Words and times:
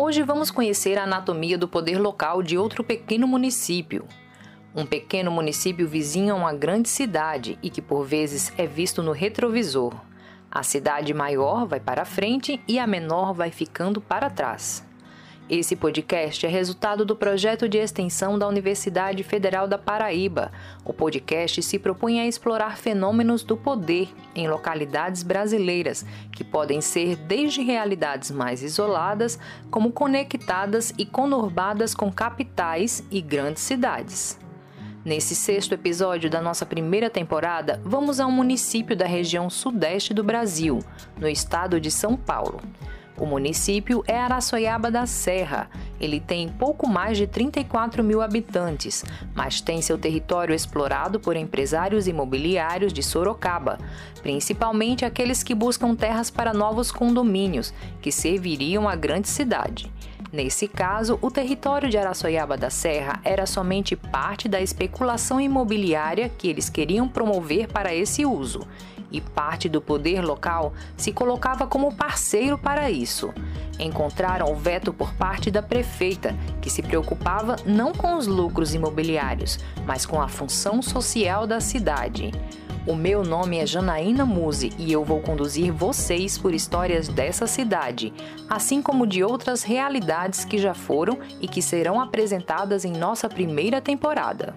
Hoje 0.00 0.22
vamos 0.22 0.48
conhecer 0.48 0.96
a 0.96 1.02
anatomia 1.02 1.58
do 1.58 1.66
poder 1.66 1.98
local 1.98 2.40
de 2.40 2.56
outro 2.56 2.84
pequeno 2.84 3.26
município. 3.26 4.06
Um 4.72 4.86
pequeno 4.86 5.28
município 5.28 5.88
vizinho 5.88 6.32
a 6.32 6.36
uma 6.36 6.54
grande 6.54 6.88
cidade 6.88 7.58
e 7.64 7.68
que 7.68 7.82
por 7.82 8.04
vezes 8.04 8.52
é 8.56 8.64
visto 8.64 9.02
no 9.02 9.10
retrovisor. 9.10 9.92
A 10.48 10.62
cidade 10.62 11.12
maior 11.12 11.66
vai 11.66 11.80
para 11.80 12.04
frente 12.04 12.62
e 12.68 12.78
a 12.78 12.86
menor 12.86 13.34
vai 13.34 13.50
ficando 13.50 14.00
para 14.00 14.30
trás. 14.30 14.87
Esse 15.50 15.74
podcast 15.74 16.44
é 16.44 16.48
resultado 16.50 17.06
do 17.06 17.16
projeto 17.16 17.66
de 17.66 17.78
extensão 17.78 18.38
da 18.38 18.46
Universidade 18.46 19.22
Federal 19.22 19.66
da 19.66 19.78
Paraíba. 19.78 20.52
O 20.84 20.92
podcast 20.92 21.62
se 21.62 21.78
propõe 21.78 22.20
a 22.20 22.26
explorar 22.26 22.76
fenômenos 22.76 23.42
do 23.42 23.56
poder 23.56 24.10
em 24.34 24.46
localidades 24.46 25.22
brasileiras, 25.22 26.04
que 26.30 26.44
podem 26.44 26.82
ser 26.82 27.16
desde 27.16 27.62
realidades 27.62 28.30
mais 28.30 28.62
isoladas, 28.62 29.38
como 29.70 29.90
conectadas 29.90 30.92
e 30.98 31.06
conurbadas 31.06 31.94
com 31.94 32.12
capitais 32.12 33.02
e 33.10 33.22
grandes 33.22 33.62
cidades. 33.62 34.38
Nesse 35.02 35.34
sexto 35.34 35.72
episódio 35.72 36.28
da 36.28 36.42
nossa 36.42 36.66
primeira 36.66 37.08
temporada, 37.08 37.80
vamos 37.82 38.20
a 38.20 38.26
um 38.26 38.32
município 38.32 38.94
da 38.94 39.06
região 39.06 39.48
sudeste 39.48 40.12
do 40.12 40.22
Brasil, 40.22 40.80
no 41.18 41.26
estado 41.26 41.80
de 41.80 41.90
São 41.90 42.18
Paulo. 42.18 42.60
O 43.18 43.26
município 43.26 44.04
é 44.06 44.16
Araçoiaba 44.16 44.92
da 44.92 45.04
Serra. 45.04 45.68
Ele 46.00 46.20
tem 46.20 46.48
pouco 46.48 46.88
mais 46.88 47.18
de 47.18 47.26
34 47.26 48.04
mil 48.04 48.22
habitantes, 48.22 49.04
mas 49.34 49.60
tem 49.60 49.82
seu 49.82 49.98
território 49.98 50.54
explorado 50.54 51.18
por 51.18 51.34
empresários 51.34 52.06
imobiliários 52.06 52.92
de 52.92 53.02
Sorocaba, 53.02 53.78
principalmente 54.22 55.04
aqueles 55.04 55.42
que 55.42 55.52
buscam 55.52 55.96
terras 55.96 56.30
para 56.30 56.54
novos 56.54 56.92
condomínios, 56.92 57.74
que 58.00 58.12
serviriam 58.12 58.88
à 58.88 58.94
grande 58.94 59.28
cidade. 59.28 59.92
Nesse 60.32 60.68
caso, 60.68 61.18
o 61.20 61.28
território 61.30 61.88
de 61.88 61.98
Araçoiaba 61.98 62.56
da 62.56 62.70
Serra 62.70 63.20
era 63.24 63.46
somente 63.46 63.96
parte 63.96 64.48
da 64.48 64.60
especulação 64.60 65.40
imobiliária 65.40 66.28
que 66.28 66.46
eles 66.46 66.68
queriam 66.68 67.08
promover 67.08 67.66
para 67.66 67.92
esse 67.92 68.24
uso 68.24 68.64
e 69.10 69.20
parte 69.20 69.68
do 69.68 69.80
poder 69.80 70.20
local 70.20 70.72
se 70.96 71.12
colocava 71.12 71.66
como 71.66 71.94
parceiro 71.94 72.58
para 72.58 72.90
isso. 72.90 73.32
Encontraram 73.78 74.50
o 74.52 74.56
veto 74.56 74.92
por 74.92 75.14
parte 75.14 75.50
da 75.50 75.62
prefeita, 75.62 76.36
que 76.60 76.70
se 76.70 76.82
preocupava 76.82 77.56
não 77.64 77.92
com 77.92 78.16
os 78.16 78.26
lucros 78.26 78.74
imobiliários, 78.74 79.58
mas 79.86 80.04
com 80.04 80.20
a 80.20 80.28
função 80.28 80.82
social 80.82 81.46
da 81.46 81.60
cidade. 81.60 82.32
O 82.88 82.94
meu 82.94 83.22
nome 83.22 83.58
é 83.58 83.66
Janaína 83.66 84.24
Muse 84.24 84.72
e 84.78 84.90
eu 84.90 85.04
vou 85.04 85.20
conduzir 85.20 85.70
vocês 85.70 86.38
por 86.38 86.54
histórias 86.54 87.06
dessa 87.06 87.46
cidade, 87.46 88.14
assim 88.48 88.80
como 88.80 89.06
de 89.06 89.22
outras 89.22 89.62
realidades 89.62 90.42
que 90.42 90.56
já 90.56 90.72
foram 90.72 91.18
e 91.38 91.46
que 91.46 91.60
serão 91.60 92.00
apresentadas 92.00 92.86
em 92.86 92.92
nossa 92.92 93.28
primeira 93.28 93.78
temporada. 93.78 94.56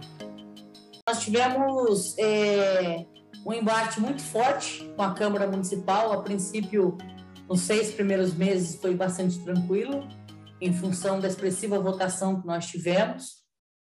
Nós 1.05 1.21
tivemos 1.21 2.17
é, 2.17 3.05
um 3.45 3.53
embate 3.53 3.99
muito 3.99 4.21
forte 4.21 4.91
com 4.95 5.01
a 5.01 5.13
Câmara 5.13 5.47
Municipal. 5.47 6.11
A 6.11 6.21
princípio, 6.21 6.97
nos 7.49 7.61
seis 7.61 7.91
primeiros 7.91 8.33
meses 8.33 8.79
foi 8.79 8.95
bastante 8.95 9.39
tranquilo, 9.43 10.07
em 10.59 10.71
função 10.71 11.19
da 11.19 11.27
expressiva 11.27 11.79
votação 11.79 12.39
que 12.39 12.47
nós 12.47 12.67
tivemos. 12.67 13.41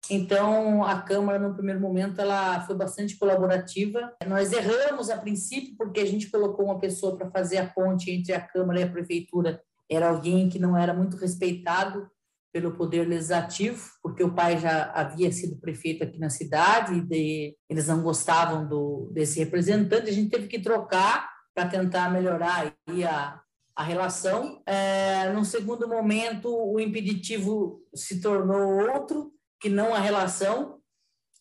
Então, 0.09 0.83
a 0.83 1.01
Câmara, 1.01 1.39
no 1.39 1.53
primeiro 1.53 1.79
momento, 1.79 2.19
ela 2.19 2.61
foi 2.61 2.75
bastante 2.75 3.17
colaborativa. 3.17 4.13
Nós 4.27 4.51
erramos 4.51 5.09
a 5.09 5.17
princípio, 5.17 5.75
porque 5.77 6.01
a 6.01 6.05
gente 6.05 6.29
colocou 6.29 6.65
uma 6.65 6.79
pessoa 6.79 7.17
para 7.17 7.31
fazer 7.31 7.57
a 7.57 7.67
ponte 7.67 8.11
entre 8.11 8.33
a 8.33 8.41
Câmara 8.41 8.79
e 8.79 8.83
a 8.83 8.89
Prefeitura. 8.89 9.61
Era 9.89 10.09
alguém 10.09 10.49
que 10.49 10.59
não 10.59 10.77
era 10.77 10.93
muito 10.93 11.15
respeitado 11.17 12.09
pelo 12.53 12.75
Poder 12.75 13.07
Legislativo, 13.07 13.89
porque 14.01 14.23
o 14.23 14.33
pai 14.33 14.59
já 14.59 14.91
havia 14.93 15.31
sido 15.31 15.59
prefeito 15.59 16.03
aqui 16.03 16.19
na 16.19 16.29
cidade, 16.29 16.93
e 16.93 17.01
de, 17.01 17.57
eles 17.67 17.87
não 17.87 18.03
gostavam 18.03 18.67
do, 18.69 19.09
desse 19.11 19.39
representante, 19.39 20.07
a 20.07 20.13
gente 20.13 20.29
teve 20.29 20.47
que 20.47 20.59
trocar 20.59 21.33
para 21.55 21.67
tentar 21.67 22.11
melhorar 22.11 22.71
a, 23.09 23.41
a 23.75 23.83
relação. 23.83 24.61
É, 24.67 25.31
no 25.33 25.43
segundo 25.43 25.87
momento, 25.87 26.47
o 26.47 26.79
impeditivo 26.79 27.81
se 27.95 28.21
tornou 28.21 28.87
outro, 28.93 29.33
que 29.59 29.67
não 29.69 29.93
a 29.93 29.99
relação, 29.99 30.77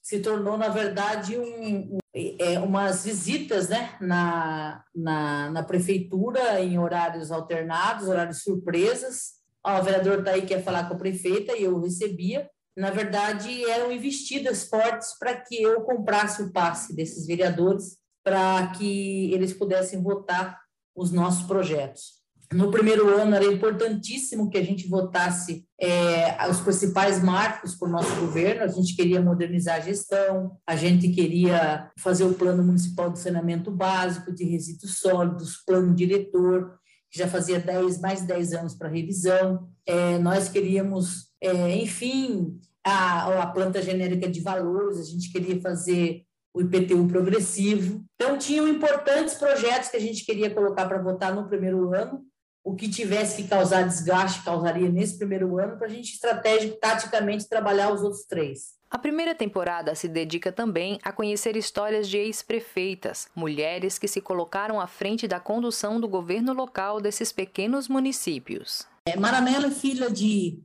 se 0.03 0.21
tornou, 0.21 0.57
na 0.57 0.69
verdade, 0.69 1.37
um, 1.37 1.95
um, 1.95 1.99
é, 2.15 2.59
umas 2.59 3.05
visitas 3.05 3.69
né, 3.69 3.97
na, 4.01 4.83
na, 4.95 5.51
na 5.51 5.63
prefeitura 5.63 6.61
em 6.61 6.79
horários 6.79 7.31
alternados, 7.31 8.09
horários 8.09 8.43
surpresas, 8.43 9.42
o 9.65 9.83
vereador 9.83 10.25
tá 10.25 10.33
aí 10.33 10.43
quer 10.43 10.63
falar 10.63 10.89
com 10.89 10.95
a 10.95 10.99
prefeita 10.99 11.57
e 11.57 11.65
eu 11.65 11.79
recebia. 11.81 12.49
Na 12.77 12.91
verdade, 12.91 13.65
eram 13.71 13.93
investidas 13.93 14.65
fortes 14.65 15.19
para 15.19 15.37
que 15.37 15.63
eu 15.63 15.83
comprasse 15.83 16.43
o 16.43 16.53
passe 16.53 16.95
desses 16.95 17.27
vereadores 17.27 17.99
para 18.25 18.69
que 18.69 19.33
eles 19.33 19.53
pudessem 19.53 20.03
votar 20.03 20.59
os 20.95 21.11
nossos 21.11 21.47
projetos. 21.47 22.23
No 22.53 22.71
primeiro 22.71 23.09
ano 23.09 23.35
era 23.35 23.47
importantíssimo 23.47 24.51
que 24.51 24.59
a 24.59 24.63
gente 24.63 24.87
votasse 24.87 25.67
é, 25.81 26.37
os 26.49 26.61
principais 26.61 27.23
marcos 27.23 27.75
para 27.75 27.89
o 27.89 27.91
nosso 27.91 28.15
governo. 28.21 28.63
A 28.63 28.69
gente 28.69 28.95
queria 28.95 29.23
modernizar 29.23 29.77
a 29.77 29.81
gestão, 29.81 30.59
a 30.67 30.77
gente 30.77 31.09
queria 31.09 31.91
fazer 31.97 32.25
o 32.25 32.35
plano 32.35 32.63
municipal 32.63 33.11
de 33.11 33.19
saneamento 33.19 33.71
básico, 33.71 34.33
de 34.33 34.45
resíduos 34.45 34.99
sólidos, 34.99 35.63
plano 35.67 35.95
diretor, 35.95 36.79
que 37.13 37.19
já 37.19 37.29
fazia 37.29 37.61
10, 37.61 38.01
mais 38.01 38.23
de 38.23 38.29
10 38.29 38.55
anos 38.55 38.75
para 38.75 38.89
revisão. 38.89 39.69
É, 39.85 40.19
nós 40.19 40.49
queríamos, 40.49 41.31
é, 41.43 41.77
enfim, 41.77 42.59
a, 42.83 43.43
a 43.43 43.47
planta 43.49 43.83
genérica 43.83 44.29
de 44.29 44.41
valores, 44.41 44.99
a 44.99 45.05
gente 45.05 45.31
queria 45.31 45.61
fazer 45.61 46.25
o 46.55 46.63
IPTU 46.63 47.07
progressivo. 47.07 48.03
Então, 48.15 48.39
tinham 48.39 48.67
importantes 48.67 49.35
projetos 49.35 49.91
que 49.91 49.97
a 49.99 50.01
gente 50.01 50.25
queria 50.25 50.49
colocar 50.51 50.89
para 50.89 51.03
votar 51.03 51.35
no 51.35 51.47
primeiro 51.47 51.95
ano. 51.95 52.25
O 52.65 52.75
que 52.75 52.89
tivesse 52.89 53.43
que 53.43 53.49
causar 53.49 53.83
desgaste, 53.83 54.45
causaria 54.45 54.89
nesse 54.89 55.19
primeiro 55.19 55.59
ano, 55.59 55.77
para 55.77 55.89
a 55.89 55.91
gente, 55.91 56.15
estratégico, 56.15 56.79
taticamente, 56.79 57.49
trabalhar 57.49 57.93
os 57.93 58.03
outros 58.03 58.25
três. 58.25 58.75
A 58.93 58.99
primeira 58.99 59.35
temporada 59.35 59.95
se 59.95 60.07
dedica 60.07 60.53
também 60.53 60.99
a 61.03 61.11
conhecer 61.11 61.57
histórias 61.57 62.07
de 62.07 62.19
ex-prefeitas, 62.19 63.27
mulheres 63.35 63.99
que 63.99 64.07
se 64.07 64.21
colocaram 64.21 64.79
à 64.79 64.87
frente 64.87 65.27
da 65.27 65.41
condução 65.41 65.99
do 65.99 66.07
governo 66.07 66.53
local 66.53 67.01
desses 67.01 67.33
pequenos 67.33 67.89
municípios. 67.89 68.87
É, 69.09 69.19
Maranello 69.19 69.65
é 69.65 69.71
filha 69.71 70.11
de, 70.11 70.63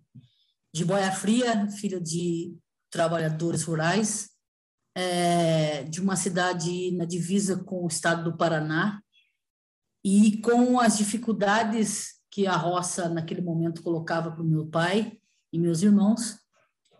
de 0.75 0.83
boia 0.83 1.09
fria, 1.09 1.69
filha 1.69 2.01
de 2.01 2.53
trabalhadores 2.91 3.63
rurais, 3.63 4.29
é, 4.93 5.83
de 5.83 6.01
uma 6.01 6.17
cidade 6.17 6.91
na 6.97 7.05
divisa 7.05 7.63
com 7.63 7.85
o 7.85 7.87
estado 7.87 8.29
do 8.29 8.35
Paraná, 8.35 9.01
e 10.03 10.41
com 10.41 10.81
as 10.81 10.97
dificuldades 10.97 12.15
que 12.29 12.45
a 12.45 12.57
roça 12.57 13.07
naquele 13.07 13.41
momento 13.41 13.81
colocava 13.81 14.31
para 14.31 14.43
o 14.43 14.45
meu 14.45 14.67
pai 14.67 15.17
e 15.53 15.57
meus 15.57 15.81
irmãos, 15.81 16.45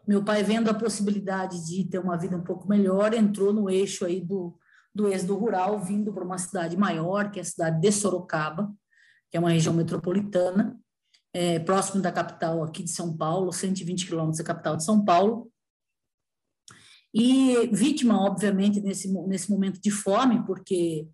meu 0.07 0.23
pai, 0.23 0.41
vendo 0.41 0.69
a 0.69 0.73
possibilidade 0.73 1.65
de 1.65 1.83
ter 1.83 1.99
uma 1.99 2.17
vida 2.17 2.37
um 2.37 2.43
pouco 2.43 2.67
melhor, 2.67 3.13
entrou 3.13 3.51
no 3.51 3.69
eixo 3.69 4.05
aí 4.05 4.21
do, 4.21 4.57
do 4.95 5.07
êxodo 5.07 5.35
rural, 5.35 5.79
vindo 5.79 6.13
para 6.13 6.23
uma 6.23 6.37
cidade 6.37 6.77
maior, 6.77 7.29
que 7.29 7.39
é 7.39 7.41
a 7.41 7.45
cidade 7.45 7.81
de 7.81 7.91
Sorocaba, 7.91 8.73
que 9.29 9.35
é 9.35 9.39
uma 9.39 9.49
região 9.49 9.73
metropolitana, 9.73 10.79
é, 11.33 11.59
próximo 11.59 12.01
da 12.01 12.11
capital 12.11 12.63
aqui 12.63 12.83
de 12.83 12.91
São 12.91 13.15
Paulo, 13.15 13.51
120 13.51 14.07
quilômetros 14.07 14.37
da 14.37 14.43
capital 14.45 14.77
de 14.77 14.85
São 14.85 15.03
Paulo, 15.03 15.51
e 17.13 17.67
vítima, 17.67 18.21
obviamente, 18.21 18.79
nesse, 18.79 19.11
nesse 19.27 19.49
momento 19.49 19.81
de 19.81 19.89
fome, 19.91 20.45
porque 20.45 21.07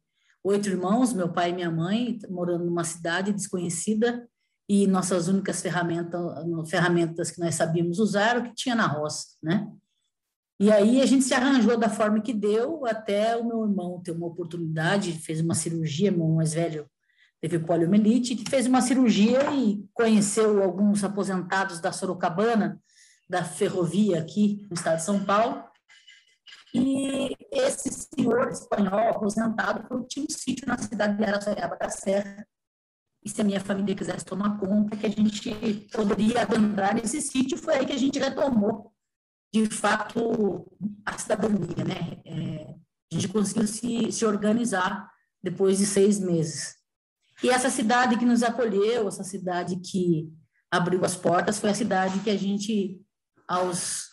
oito 0.43 0.67
irmãos, 0.67 1.13
meu 1.13 1.31
pai 1.31 1.51
e 1.51 1.53
minha 1.53 1.71
mãe, 1.71 2.19
morando 2.29 2.65
numa 2.65 2.83
cidade 2.83 3.31
desconhecida, 3.31 4.27
e 4.67 4.87
nossas 4.87 5.27
únicas 5.27 5.61
ferramentas, 5.61 6.21
ferramentas 6.69 7.31
que 7.31 7.39
nós 7.39 7.55
sabíamos 7.55 7.99
usar 7.99 8.37
o 8.37 8.43
que 8.43 8.55
tinha 8.55 8.75
na 8.75 8.87
roça, 8.87 9.35
né? 9.41 9.69
E 10.59 10.71
aí 10.71 11.01
a 11.01 11.05
gente 11.05 11.25
se 11.25 11.33
arranjou 11.33 11.77
da 11.77 11.89
forma 11.89 12.21
que 12.21 12.33
deu, 12.33 12.85
até 12.85 13.35
o 13.35 13.45
meu 13.45 13.63
irmão 13.63 14.01
ter 14.01 14.11
uma 14.11 14.27
oportunidade, 14.27 15.11
fez 15.13 15.41
uma 15.41 15.55
cirurgia, 15.55 16.11
meu 16.11 16.21
irmão 16.21 16.35
mais 16.37 16.53
velho 16.53 16.89
teve 17.41 17.59
poliomielite, 17.59 18.41
fez 18.49 18.65
uma 18.67 18.81
cirurgia 18.81 19.51
e 19.51 19.85
conheceu 19.93 20.63
alguns 20.63 21.03
aposentados 21.03 21.81
da 21.81 21.91
Sorocabana, 21.91 22.81
da 23.29 23.43
ferrovia 23.43 24.21
aqui 24.21 24.65
no 24.69 24.75
estado 24.75 24.97
de 24.97 25.03
São 25.03 25.25
Paulo, 25.25 25.61
e 26.73 27.35
esse 27.51 27.89
senhor 27.91 28.47
espanhol 28.49 29.09
aposentado 29.09 30.05
tinha 30.07 30.25
um 30.25 30.29
sítio 30.29 30.65
na 30.67 30.77
cidade 30.77 31.17
de 31.17 31.23
Araçoiaba 31.25 31.75
da 31.75 31.89
Serra, 31.89 32.47
e 33.23 33.29
se 33.29 33.41
a 33.41 33.43
minha 33.43 33.61
família 33.61 33.95
quisesse 33.95 34.25
tomar 34.25 34.59
conta, 34.59 34.97
que 34.97 35.05
a 35.05 35.09
gente 35.09 35.51
poderia 35.91 36.41
adentrar 36.41 36.93
nesse 36.93 37.21
sítio, 37.21 37.57
foi 37.57 37.75
aí 37.75 37.85
que 37.85 37.93
a 37.93 37.97
gente 37.97 38.19
retomou, 38.19 38.91
de 39.53 39.65
fato, 39.67 40.69
a 41.05 41.17
cidadania, 41.17 41.83
né? 41.85 42.21
É, 42.25 42.75
a 43.11 43.15
gente 43.15 43.29
conseguiu 43.29 43.67
se, 43.67 44.11
se 44.11 44.25
organizar 44.25 45.09
depois 45.41 45.77
de 45.77 45.85
seis 45.85 46.19
meses. 46.19 46.75
E 47.41 47.49
essa 47.49 47.69
cidade 47.69 48.17
que 48.17 48.25
nos 48.25 48.43
acolheu, 48.43 49.07
essa 49.07 49.23
cidade 49.23 49.77
que 49.77 50.29
abriu 50.71 51.03
as 51.05 51.15
portas, 51.15 51.59
foi 51.59 51.69
a 51.69 51.75
cidade 51.75 52.19
que 52.19 52.29
a 52.29 52.37
gente, 52.37 53.01
aos 53.47 54.09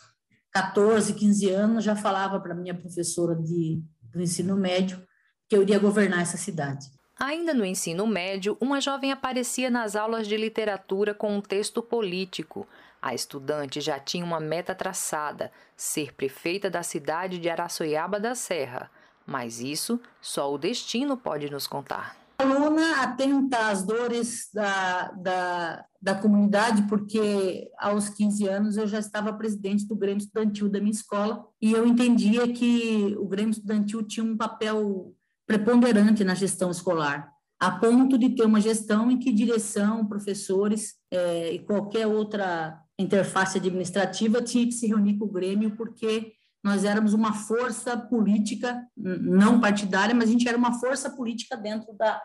14, 0.53 1.15
15 1.15 1.51
anos, 1.51 1.85
já 1.85 1.97
falava 1.97 2.41
para 2.41 2.55
minha 2.55 2.75
professora 2.75 3.35
de, 3.35 3.83
do 4.03 4.21
ensino 4.21 4.57
médio 4.57 5.03
que 5.49 5.57
eu 5.57 5.63
iria 5.63 5.79
governar 5.79 6.21
essa 6.21 6.37
cidade. 6.37 6.87
Ainda 7.23 7.53
no 7.53 7.67
ensino 7.67 8.07
médio, 8.07 8.57
uma 8.59 8.81
jovem 8.81 9.13
aparecia 9.13 9.69
nas 9.69 9.95
aulas 9.95 10.27
de 10.27 10.39
literatura 10.39 11.13
com 11.13 11.37
um 11.37 11.43
texto 11.43 11.83
político. 11.83 12.67
A 13.03 13.15
estudante 13.15 13.79
já 13.79 14.01
tinha 14.01 14.25
uma 14.25 14.41
meta 14.41 14.75
traçada: 14.75 15.53
ser 15.77 16.15
prefeita 16.15 16.71
da 16.71 16.83
cidade 16.83 17.39
de 17.39 17.51
Araçoiaba 17.51 18.19
da 18.19 18.35
Serra. 18.35 18.91
Mas 19.27 19.61
isso 19.61 20.01
só 20.19 20.51
o 20.51 20.57
destino 20.57 21.15
pode 21.15 21.51
nos 21.51 21.67
contar. 21.67 22.17
aluna 22.39 23.03
atenta 23.03 23.69
às 23.69 23.85
dores 23.85 24.49
da, 24.55 25.13
da, 25.13 25.85
da 26.01 26.15
comunidade, 26.15 26.85
porque 26.89 27.71
aos 27.79 28.09
15 28.09 28.49
anos 28.49 28.77
eu 28.79 28.87
já 28.87 28.99
estava 28.99 29.31
presidente 29.35 29.87
do 29.87 29.95
Grêmio 29.95 30.23
Estudantil 30.23 30.71
da 30.71 30.81
minha 30.81 30.91
escola 30.91 31.47
e 31.61 31.73
eu 31.73 31.87
entendia 31.87 32.51
que 32.51 33.15
o 33.19 33.29
Grêmio 33.29 33.51
Estudantil 33.51 34.03
tinha 34.05 34.25
um 34.25 34.39
papel 34.39 35.15
preponderante 35.51 36.23
na 36.23 36.33
gestão 36.33 36.71
escolar, 36.71 37.29
a 37.59 37.73
ponto 37.73 38.17
de 38.17 38.31
ter 38.37 38.45
uma 38.45 38.61
gestão 38.61 39.11
em 39.11 39.19
que 39.19 39.33
direção, 39.33 40.07
professores 40.07 40.95
é, 41.11 41.55
e 41.55 41.59
qualquer 41.59 42.07
outra 42.07 42.81
interface 42.97 43.59
administrativa 43.59 44.41
tinha 44.41 44.65
que 44.65 44.71
se 44.71 44.87
reunir 44.87 45.19
com 45.19 45.25
o 45.25 45.33
Grêmio, 45.33 45.75
porque 45.77 46.35
nós 46.63 46.85
éramos 46.85 47.15
uma 47.15 47.33
força 47.33 47.97
política, 47.97 48.81
não 48.97 49.61
partidária, 49.61 50.15
mas 50.15 50.29
a 50.29 50.33
gente 50.33 50.49
era 50.49 50.57
uma 50.57 50.79
força 50.79 51.11
política 51.11 51.57
dentro 51.57 51.93
da, 51.95 52.23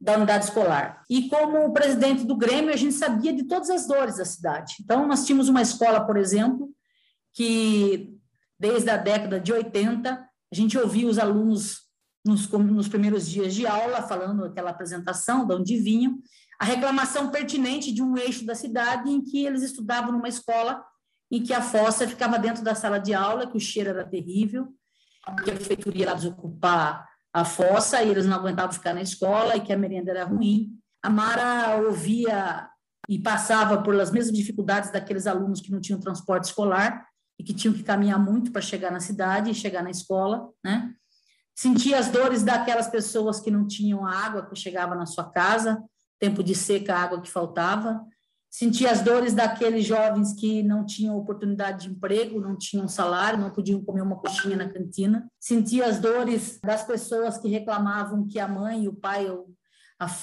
da 0.00 0.16
unidade 0.16 0.46
escolar. 0.46 1.02
E 1.10 1.28
como 1.28 1.74
presidente 1.74 2.24
do 2.24 2.34
Grêmio, 2.34 2.72
a 2.72 2.76
gente 2.76 2.94
sabia 2.94 3.34
de 3.34 3.44
todas 3.44 3.68
as 3.68 3.86
dores 3.86 4.16
da 4.16 4.24
cidade. 4.24 4.76
Então, 4.80 5.06
nós 5.06 5.26
tínhamos 5.26 5.50
uma 5.50 5.60
escola, 5.60 6.06
por 6.06 6.16
exemplo, 6.16 6.70
que 7.34 8.16
desde 8.58 8.88
a 8.88 8.96
década 8.96 9.38
de 9.38 9.52
80, 9.52 10.10
a 10.10 10.54
gente 10.54 10.78
ouvia 10.78 11.06
os 11.06 11.18
alunos 11.18 11.91
nos, 12.24 12.48
nos 12.48 12.88
primeiros 12.88 13.28
dias 13.28 13.54
de 13.54 13.66
aula, 13.66 14.02
falando 14.02 14.44
aquela 14.44 14.70
apresentação 14.70 15.46
de 15.46 15.54
onde 15.54 15.76
vinham, 15.78 16.18
a 16.58 16.64
reclamação 16.64 17.30
pertinente 17.30 17.92
de 17.92 18.02
um 18.02 18.16
eixo 18.16 18.46
da 18.46 18.54
cidade 18.54 19.10
em 19.10 19.20
que 19.20 19.44
eles 19.44 19.62
estudavam 19.62 20.12
numa 20.12 20.28
escola 20.28 20.84
em 21.30 21.42
que 21.42 21.52
a 21.52 21.62
fossa 21.62 22.06
ficava 22.06 22.38
dentro 22.38 22.62
da 22.62 22.74
sala 22.74 22.98
de 22.98 23.14
aula, 23.14 23.50
que 23.50 23.56
o 23.56 23.60
cheiro 23.60 23.90
era 23.90 24.04
terrível, 24.04 24.68
que 25.42 25.50
a 25.50 25.54
prefeitura 25.54 25.98
ia 25.98 26.06
lá 26.06 26.14
desocupar 26.14 27.08
a 27.32 27.44
fossa 27.44 28.02
e 28.02 28.10
eles 28.10 28.26
não 28.26 28.36
aguentavam 28.36 28.72
ficar 28.72 28.92
na 28.92 29.00
escola 29.00 29.56
e 29.56 29.60
que 29.60 29.72
a 29.72 29.78
merenda 29.78 30.10
era 30.10 30.24
ruim. 30.24 30.78
A 31.02 31.08
Mara 31.08 31.76
ouvia 31.76 32.68
e 33.08 33.18
passava 33.18 33.82
por 33.82 33.98
as 33.98 34.10
mesmas 34.10 34.36
dificuldades 34.36 34.92
daqueles 34.92 35.26
alunos 35.26 35.60
que 35.60 35.72
não 35.72 35.80
tinham 35.80 35.98
transporte 35.98 36.44
escolar 36.44 37.06
e 37.38 37.42
que 37.42 37.54
tinham 37.54 37.74
que 37.74 37.82
caminhar 37.82 38.18
muito 38.18 38.52
para 38.52 38.60
chegar 38.60 38.92
na 38.92 39.00
cidade 39.00 39.50
e 39.50 39.54
chegar 39.54 39.82
na 39.82 39.90
escola, 39.90 40.48
né? 40.62 40.94
Sentia 41.54 41.98
as 41.98 42.08
dores 42.08 42.42
daquelas 42.42 42.88
pessoas 42.88 43.40
que 43.40 43.50
não 43.50 43.66
tinham 43.66 44.06
água 44.06 44.46
que 44.46 44.56
chegava 44.56 44.94
na 44.94 45.06
sua 45.06 45.24
casa, 45.24 45.82
tempo 46.18 46.42
de 46.42 46.54
seca, 46.54 46.94
a 46.94 47.02
água 47.02 47.20
que 47.20 47.30
faltava. 47.30 48.04
Sentia 48.50 48.90
as 48.90 49.00
dores 49.00 49.32
daqueles 49.32 49.84
jovens 49.86 50.34
que 50.34 50.62
não 50.62 50.84
tinham 50.84 51.16
oportunidade 51.16 51.86
de 51.86 51.94
emprego, 51.94 52.38
não 52.38 52.54
tinham 52.56 52.86
salário, 52.86 53.38
não 53.38 53.50
podiam 53.50 53.82
comer 53.82 54.02
uma 54.02 54.16
coxinha 54.16 54.56
na 54.56 54.68
cantina. 54.68 55.26
Sentia 55.40 55.86
as 55.86 55.98
dores 55.98 56.60
das 56.62 56.84
pessoas 56.84 57.38
que 57.38 57.48
reclamavam 57.48 58.26
que 58.28 58.38
a 58.38 58.46
mãe, 58.46 58.86
o 58.86 58.92
pai, 58.92 59.26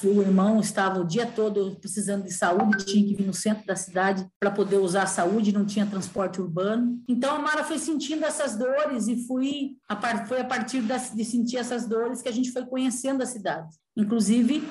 o 0.04 0.22
irmão 0.22 0.60
estava 0.60 1.00
o 1.00 1.06
dia 1.06 1.26
todo 1.26 1.76
precisando 1.76 2.24
de 2.24 2.32
saúde, 2.32 2.84
tinha 2.84 3.06
que 3.06 3.14
vir 3.14 3.26
no 3.26 3.32
centro 3.32 3.66
da 3.66 3.76
cidade 3.76 4.26
para 4.38 4.50
poder 4.50 4.78
usar 4.78 5.04
a 5.04 5.06
saúde, 5.06 5.52
não 5.52 5.64
tinha 5.64 5.86
transporte 5.86 6.40
urbano. 6.40 7.02
Então 7.08 7.34
a 7.34 7.38
Mara 7.38 7.64
foi 7.64 7.78
sentindo 7.78 8.24
essas 8.24 8.56
dores 8.56 9.08
e 9.08 9.26
fui 9.26 9.76
a 9.88 10.26
foi 10.26 10.40
a 10.40 10.44
partir 10.44 10.82
de 10.82 11.24
sentir 11.24 11.56
essas 11.56 11.86
dores 11.86 12.20
que 12.20 12.28
a 12.28 12.32
gente 12.32 12.52
foi 12.52 12.66
conhecendo 12.66 13.22
a 13.22 13.26
cidade. 13.26 13.68
Inclusive, 13.96 14.68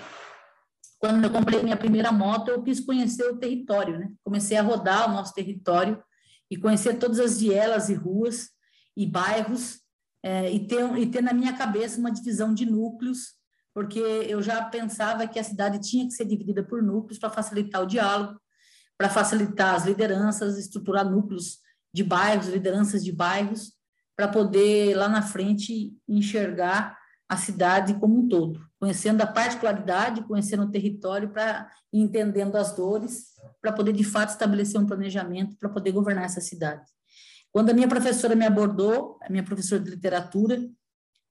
quando 0.99 1.23
eu 1.23 1.31
comprei 1.31 1.63
minha 1.63 1.77
primeira 1.77 2.11
moto, 2.11 2.49
eu 2.49 2.61
quis 2.61 2.79
conhecer 2.79 3.23
o 3.31 3.37
território, 3.37 3.97
né? 3.97 4.11
Comecei 4.23 4.57
a 4.57 4.61
rodar 4.61 5.09
o 5.09 5.13
nosso 5.13 5.33
território 5.33 6.01
e 6.51 6.57
conhecer 6.57 6.97
todas 6.97 7.19
as 7.19 7.39
vielas 7.39 7.89
e 7.89 7.93
ruas 7.93 8.49
e 8.97 9.07
bairros 9.07 9.79
é, 10.21 10.51
e, 10.51 10.67
ter, 10.67 10.97
e 10.97 11.05
ter 11.05 11.21
na 11.21 11.33
minha 11.33 11.53
cabeça 11.53 11.99
uma 11.99 12.11
divisão 12.11 12.53
de 12.53 12.65
núcleos 12.65 13.38
porque 13.73 13.99
eu 13.99 14.41
já 14.41 14.63
pensava 14.65 15.27
que 15.27 15.39
a 15.39 15.43
cidade 15.43 15.79
tinha 15.79 16.05
que 16.05 16.13
ser 16.13 16.25
dividida 16.25 16.63
por 16.63 16.81
núcleos 16.81 17.19
para 17.19 17.29
facilitar 17.29 17.83
o 17.83 17.87
diálogo, 17.87 18.39
para 18.97 19.09
facilitar 19.09 19.75
as 19.75 19.85
lideranças, 19.85 20.57
estruturar 20.57 21.09
núcleos 21.09 21.59
de 21.93 22.03
bairros, 22.03 22.47
lideranças 22.47 23.03
de 23.03 23.11
bairros, 23.11 23.73
para 24.15 24.27
poder 24.27 24.95
lá 24.95 25.07
na 25.07 25.21
frente 25.21 25.93
enxergar 26.07 26.97
a 27.29 27.37
cidade 27.37 27.93
como 27.93 28.19
um 28.19 28.27
todo, 28.27 28.59
conhecendo 28.79 29.21
a 29.21 29.27
particularidade, 29.27 30.23
conhecendo 30.23 30.63
o 30.63 30.71
território, 30.71 31.29
para 31.29 31.69
entendendo 31.93 32.55
as 32.55 32.75
dores, 32.75 33.27
para 33.61 33.71
poder 33.71 33.93
de 33.93 34.03
fato 34.03 34.31
estabelecer 34.31 34.81
um 34.81 34.85
planejamento 34.85 35.55
para 35.57 35.69
poder 35.69 35.91
governar 35.91 36.25
essa 36.25 36.41
cidade. 36.41 36.83
Quando 37.51 37.69
a 37.69 37.73
minha 37.73 37.87
professora 37.87 38.35
me 38.35 38.45
abordou, 38.45 39.17
a 39.21 39.29
minha 39.29 39.43
professora 39.43 39.81
de 39.81 39.89
literatura, 39.89 40.59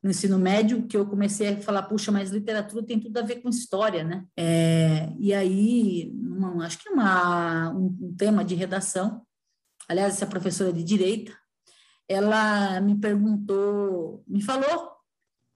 no 0.03 0.11
ensino 0.11 0.39
médio 0.39 0.87
que 0.87 0.97
eu 0.97 1.07
comecei 1.07 1.49
a 1.49 1.61
falar, 1.61 1.83
puxa, 1.83 2.13
mas 2.13 2.31
literatura 2.31 2.87
tem 2.87 3.01
tudo 3.01 3.19
a 3.19 3.23
ver 3.23 3.37
com 3.43 3.49
história, 3.49 4.05
né? 4.05 4.25
É, 4.37 5.13
e 5.19 5.35
aí, 5.35 6.13
uma, 6.15 6.65
acho 6.65 6.79
que 6.79 6.89
uma, 6.89 7.71
um, 7.71 7.87
um, 8.01 8.15
tema 8.17 8.45
de 8.45 8.55
redação, 8.55 9.23
aliás, 9.89 10.15
essa 10.15 10.27
professora 10.27 10.73
de 10.73 10.85
direita, 10.85 11.37
ela 12.09 12.81
me 12.81 12.99
perguntou, 12.99 14.23
me 14.27 14.41
falou 14.41 14.93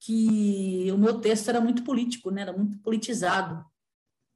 que 0.01 0.91
o 0.93 0.99
meu 0.99 1.21
texto 1.21 1.49
era 1.49 1.61
muito 1.61 1.85
político, 1.85 2.31
né? 2.31 2.43
Era 2.43 2.53
muito 2.53 2.79
politizado. 2.79 3.65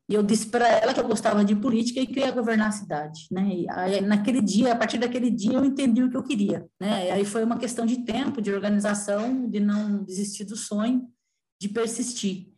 E 0.09 0.15
eu 0.15 0.23
disse 0.23 0.47
para 0.47 0.69
ela 0.69 0.95
que 0.95 1.01
eu 1.01 1.09
gostava 1.09 1.45
de 1.45 1.57
política 1.57 2.01
e 2.01 2.07
que 2.07 2.21
eu 2.21 2.27
ia 2.27 2.31
governar 2.31 2.69
a 2.69 2.73
cidade, 2.73 3.27
né? 3.31 3.49
E 3.49 3.67
aí, 3.69 4.01
naquele 4.01 4.41
dia, 4.41 4.73
a 4.73 4.77
partir 4.77 4.99
daquele 4.99 5.31
dia, 5.31 5.55
eu 5.55 5.65
entendi 5.65 6.03
o 6.03 6.09
que 6.09 6.17
eu 6.17 6.23
queria, 6.23 6.65
né? 6.81 7.09
E 7.09 7.11
aí 7.11 7.25
foi 7.25 7.43
uma 7.43 7.59
questão 7.59 7.85
de 7.85 8.05
tempo, 8.05 8.41
de 8.41 8.53
organização, 8.53 9.49
de 9.49 9.59
não 9.59 10.05
desistir 10.05 10.45
do 10.45 10.57
sonho, 10.57 11.09
de 11.61 11.69
persistir. 11.69 12.49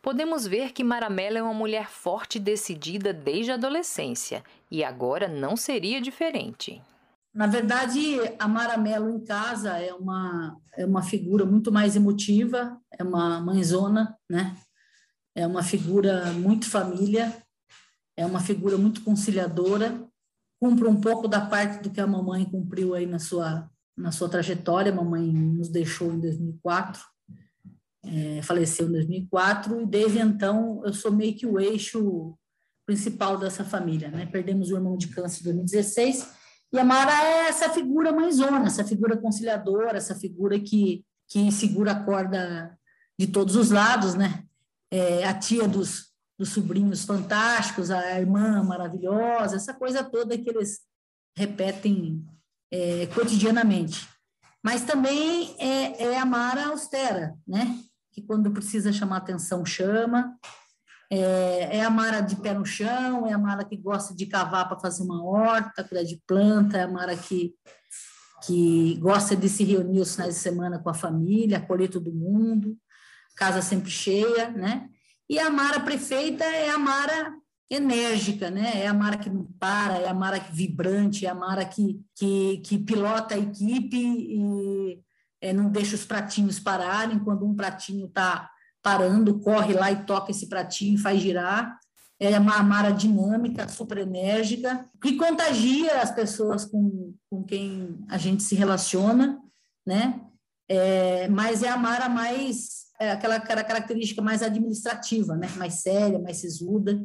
Podemos 0.00 0.46
ver 0.46 0.72
que 0.72 0.84
Maramela 0.84 1.38
é 1.38 1.42
uma 1.42 1.54
mulher 1.54 1.88
forte 1.88 2.36
e 2.36 2.40
decidida 2.40 3.12
desde 3.12 3.50
a 3.50 3.54
adolescência, 3.54 4.44
e 4.70 4.84
agora 4.84 5.26
não 5.26 5.56
seria 5.56 6.00
diferente. 6.00 6.80
Na 7.34 7.48
verdade, 7.48 8.20
a 8.38 8.46
Maramelo 8.46 9.10
em 9.10 9.24
casa 9.24 9.76
é 9.78 9.92
uma, 9.92 10.56
é 10.76 10.86
uma 10.86 11.02
figura 11.02 11.44
muito 11.44 11.72
mais 11.72 11.96
emotiva, 11.96 12.78
é 12.96 13.02
uma 13.02 13.40
mãezona, 13.40 14.16
né? 14.30 14.56
É 15.34 15.46
uma 15.46 15.62
figura 15.62 16.32
muito 16.32 16.70
família, 16.70 17.36
é 18.16 18.24
uma 18.24 18.40
figura 18.40 18.78
muito 18.78 19.02
conciliadora, 19.02 20.06
cumpre 20.60 20.86
um 20.86 21.00
pouco 21.00 21.26
da 21.26 21.44
parte 21.44 21.82
do 21.82 21.90
que 21.90 22.00
a 22.00 22.06
mamãe 22.06 22.44
cumpriu 22.44 22.94
aí 22.94 23.06
na 23.06 23.18
sua, 23.18 23.68
na 23.96 24.12
sua 24.12 24.28
trajetória. 24.28 24.92
A 24.92 24.94
mamãe 24.94 25.32
nos 25.32 25.68
deixou 25.68 26.12
em 26.12 26.20
2004, 26.20 27.02
é, 28.04 28.42
faleceu 28.42 28.88
em 28.88 28.92
2004, 28.92 29.80
e 29.80 29.86
desde 29.86 30.20
então 30.20 30.80
eu 30.84 30.94
sou 30.94 31.10
meio 31.10 31.34
que 31.36 31.46
o 31.46 31.58
eixo 31.58 32.36
principal 32.86 33.36
dessa 33.38 33.64
família. 33.64 34.08
Né? 34.10 34.26
Perdemos 34.26 34.70
o 34.70 34.76
irmão 34.76 34.96
de 34.96 35.08
câncer 35.08 35.40
em 35.40 35.44
2016, 35.44 36.28
e 36.72 36.78
a 36.78 36.84
Mara 36.84 37.12
é 37.12 37.48
essa 37.48 37.70
figura 37.70 38.12
mãezona, 38.12 38.66
essa 38.66 38.84
figura 38.84 39.16
conciliadora, 39.16 39.96
essa 39.96 40.14
figura 40.14 40.58
que, 40.58 41.04
que 41.28 41.50
segura 41.52 41.92
a 41.92 42.04
corda 42.04 42.76
de 43.18 43.26
todos 43.26 43.54
os 43.54 43.70
lados, 43.70 44.14
né? 44.14 44.44
É, 44.90 45.24
a 45.24 45.34
tia 45.34 45.66
dos, 45.66 46.12
dos 46.38 46.50
sobrinhos 46.50 47.04
fantásticos, 47.04 47.90
a 47.90 48.20
irmã 48.20 48.62
maravilhosa, 48.62 49.56
essa 49.56 49.74
coisa 49.74 50.02
toda 50.02 50.36
que 50.38 50.48
eles 50.48 50.80
repetem 51.36 52.24
é, 52.72 53.06
cotidianamente. 53.06 54.08
Mas 54.62 54.82
também 54.82 55.54
é, 55.58 56.04
é 56.04 56.18
a 56.18 56.24
Mara 56.24 56.68
austera, 56.68 57.34
né? 57.46 57.78
Que 58.12 58.22
quando 58.22 58.50
precisa 58.50 58.92
chamar 58.92 59.18
atenção, 59.18 59.64
chama. 59.64 60.38
É, 61.10 61.78
é, 61.78 61.84
a 61.84 61.90
Mara 61.90 62.20
de 62.20 62.36
pé 62.36 62.54
no 62.54 62.64
chão, 62.64 63.26
é 63.26 63.32
a 63.32 63.38
Mara 63.38 63.64
que 63.64 63.76
gosta 63.76 64.14
de 64.14 64.26
cavar 64.26 64.68
para 64.68 64.80
fazer 64.80 65.02
uma 65.02 65.22
horta, 65.22 65.84
cuidar 65.84 66.04
de 66.04 66.20
planta, 66.26 66.78
é 66.78 66.82
a 66.82 66.88
Mara 66.88 67.16
que, 67.16 67.54
que 68.46 68.96
gosta 69.00 69.36
de 69.36 69.48
se 69.48 69.64
reunir 69.64 70.00
os 70.00 70.14
finais 70.14 70.34
de 70.34 70.40
semana 70.40 70.78
com 70.78 70.88
a 70.88 70.94
família, 70.94 71.58
acolher 71.58 71.90
todo 71.90 72.12
mundo 72.12 72.76
casa 73.34 73.62
sempre 73.62 73.90
cheia, 73.90 74.50
né? 74.50 74.88
E 75.28 75.38
a 75.38 75.50
Mara 75.50 75.80
prefeita 75.80 76.44
é 76.44 76.70
a 76.70 76.78
Mara 76.78 77.34
enérgica, 77.70 78.50
né? 78.50 78.82
É 78.82 78.86
a 78.86 78.94
Mara 78.94 79.16
que 79.16 79.30
não 79.30 79.44
para, 79.58 79.98
é 79.98 80.08
a 80.08 80.14
Mara 80.14 80.38
vibrante, 80.38 81.26
é 81.26 81.30
a 81.30 81.34
Mara 81.34 81.64
que, 81.64 82.00
que, 82.14 82.58
que 82.58 82.78
pilota 82.78 83.34
a 83.34 83.38
equipe 83.38 83.96
e 83.96 85.00
é, 85.40 85.52
não 85.52 85.70
deixa 85.70 85.94
os 85.94 86.04
pratinhos 86.04 86.58
pararem. 86.58 87.18
Quando 87.18 87.46
um 87.46 87.54
pratinho 87.54 88.06
está 88.06 88.50
parando, 88.82 89.40
corre 89.40 89.72
lá 89.72 89.90
e 89.90 90.04
toca 90.04 90.30
esse 90.30 90.46
pratinho 90.46 90.98
faz 90.98 91.20
girar. 91.20 91.78
é 92.20 92.38
uma 92.38 92.62
Mara 92.62 92.90
dinâmica, 92.90 93.66
super 93.66 93.98
enérgica, 93.98 94.88
que 95.02 95.16
contagia 95.16 96.00
as 96.00 96.10
pessoas 96.10 96.64
com, 96.66 97.14
com 97.30 97.42
quem 97.42 98.04
a 98.08 98.18
gente 98.18 98.42
se 98.42 98.54
relaciona, 98.54 99.40
né? 99.86 100.20
É, 100.68 101.28
mas 101.28 101.62
é 101.62 101.68
a 101.68 101.76
Mara 101.76 102.08
mais, 102.08 102.83
aquela 102.98 103.40
característica 103.40 104.22
mais 104.22 104.42
administrativa, 104.42 105.36
né? 105.36 105.48
Mais 105.56 105.74
séria, 105.74 106.18
mais 106.18 106.38
sisuda, 106.38 107.04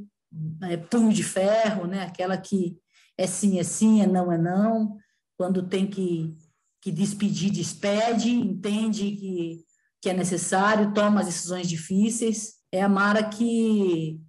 é, 0.64 0.78
punho 0.78 1.12
de 1.12 1.24
ferro, 1.24 1.88
né? 1.88 2.04
Aquela 2.04 2.38
que 2.38 2.78
é 3.18 3.28
sim, 3.28 3.60
é 3.60 3.64
sim, 3.64 4.02
é 4.02 4.08
não, 4.08 4.32
é 4.32 4.38
não. 4.38 4.98
Quando 5.38 5.68
tem 5.68 5.88
que, 5.88 6.36
que 6.82 6.92
despedir, 6.92 7.52
despede, 7.52 8.30
entende 8.30 9.12
que, 9.12 9.66
que 10.02 10.10
é 10.10 10.14
necessário, 10.14 10.94
toma 10.94 11.22
as 11.22 11.28
decisões 11.28 11.68
difíceis. 11.68 12.54
É 12.72 12.82
a 12.82 12.90
Mara 12.90 13.24
que 13.24 14.22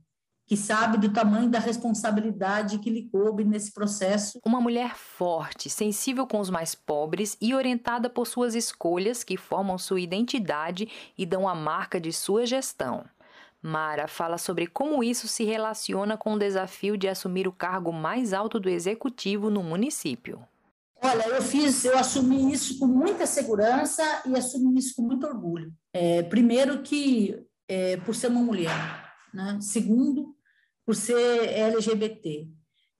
que 0.50 0.56
sabe 0.56 0.98
do 0.98 1.12
tamanho 1.12 1.48
da 1.48 1.60
responsabilidade 1.60 2.80
que 2.80 2.90
lhe 2.90 3.08
coube 3.08 3.44
nesse 3.44 3.72
processo. 3.72 4.40
Uma 4.44 4.60
mulher 4.60 4.96
forte, 4.96 5.70
sensível 5.70 6.26
com 6.26 6.40
os 6.40 6.50
mais 6.50 6.74
pobres 6.74 7.36
e 7.40 7.54
orientada 7.54 8.10
por 8.10 8.26
suas 8.26 8.56
escolhas 8.56 9.22
que 9.22 9.36
formam 9.36 9.78
sua 9.78 10.00
identidade 10.00 10.88
e 11.16 11.24
dão 11.24 11.48
a 11.48 11.54
marca 11.54 12.00
de 12.00 12.12
sua 12.12 12.44
gestão. 12.46 13.04
Mara 13.62 14.08
fala 14.08 14.38
sobre 14.38 14.66
como 14.66 15.04
isso 15.04 15.28
se 15.28 15.44
relaciona 15.44 16.16
com 16.16 16.32
o 16.32 16.38
desafio 16.38 16.96
de 16.96 17.06
assumir 17.06 17.46
o 17.46 17.52
cargo 17.52 17.92
mais 17.92 18.32
alto 18.32 18.58
do 18.58 18.68
executivo 18.68 19.50
no 19.50 19.62
município. 19.62 20.44
Olha, 21.00 21.28
eu 21.28 21.42
fiz, 21.42 21.84
eu 21.84 21.96
assumi 21.96 22.52
isso 22.52 22.76
com 22.76 22.88
muita 22.88 23.24
segurança 23.24 24.02
e 24.26 24.36
assumi 24.36 24.80
isso 24.80 24.96
com 24.96 25.02
muito 25.02 25.24
orgulho. 25.24 25.72
É, 25.92 26.24
primeiro 26.24 26.82
que 26.82 27.40
é, 27.68 27.98
por 27.98 28.16
ser 28.16 28.26
uma 28.26 28.42
mulher, 28.42 28.74
né? 29.32 29.56
Segundo, 29.60 30.34
por 30.84 30.94
ser 30.94 31.48
LGBT, 31.48 32.48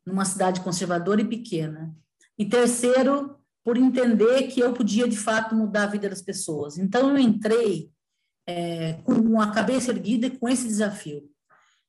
numa 0.06 0.24
cidade 0.24 0.60
conservadora 0.60 1.20
e 1.20 1.28
pequena. 1.28 1.94
E 2.38 2.44
terceiro, 2.44 3.36
por 3.64 3.76
entender 3.76 4.44
que 4.48 4.60
eu 4.60 4.72
podia 4.72 5.08
de 5.08 5.16
fato 5.16 5.54
mudar 5.54 5.84
a 5.84 5.86
vida 5.86 6.08
das 6.08 6.22
pessoas. 6.22 6.78
Então 6.78 7.10
eu 7.10 7.18
entrei 7.18 7.90
é, 8.46 8.94
com 9.04 9.40
a 9.40 9.50
cabeça 9.50 9.90
erguida 9.90 10.30
com 10.30 10.48
esse 10.48 10.66
desafio. 10.66 11.30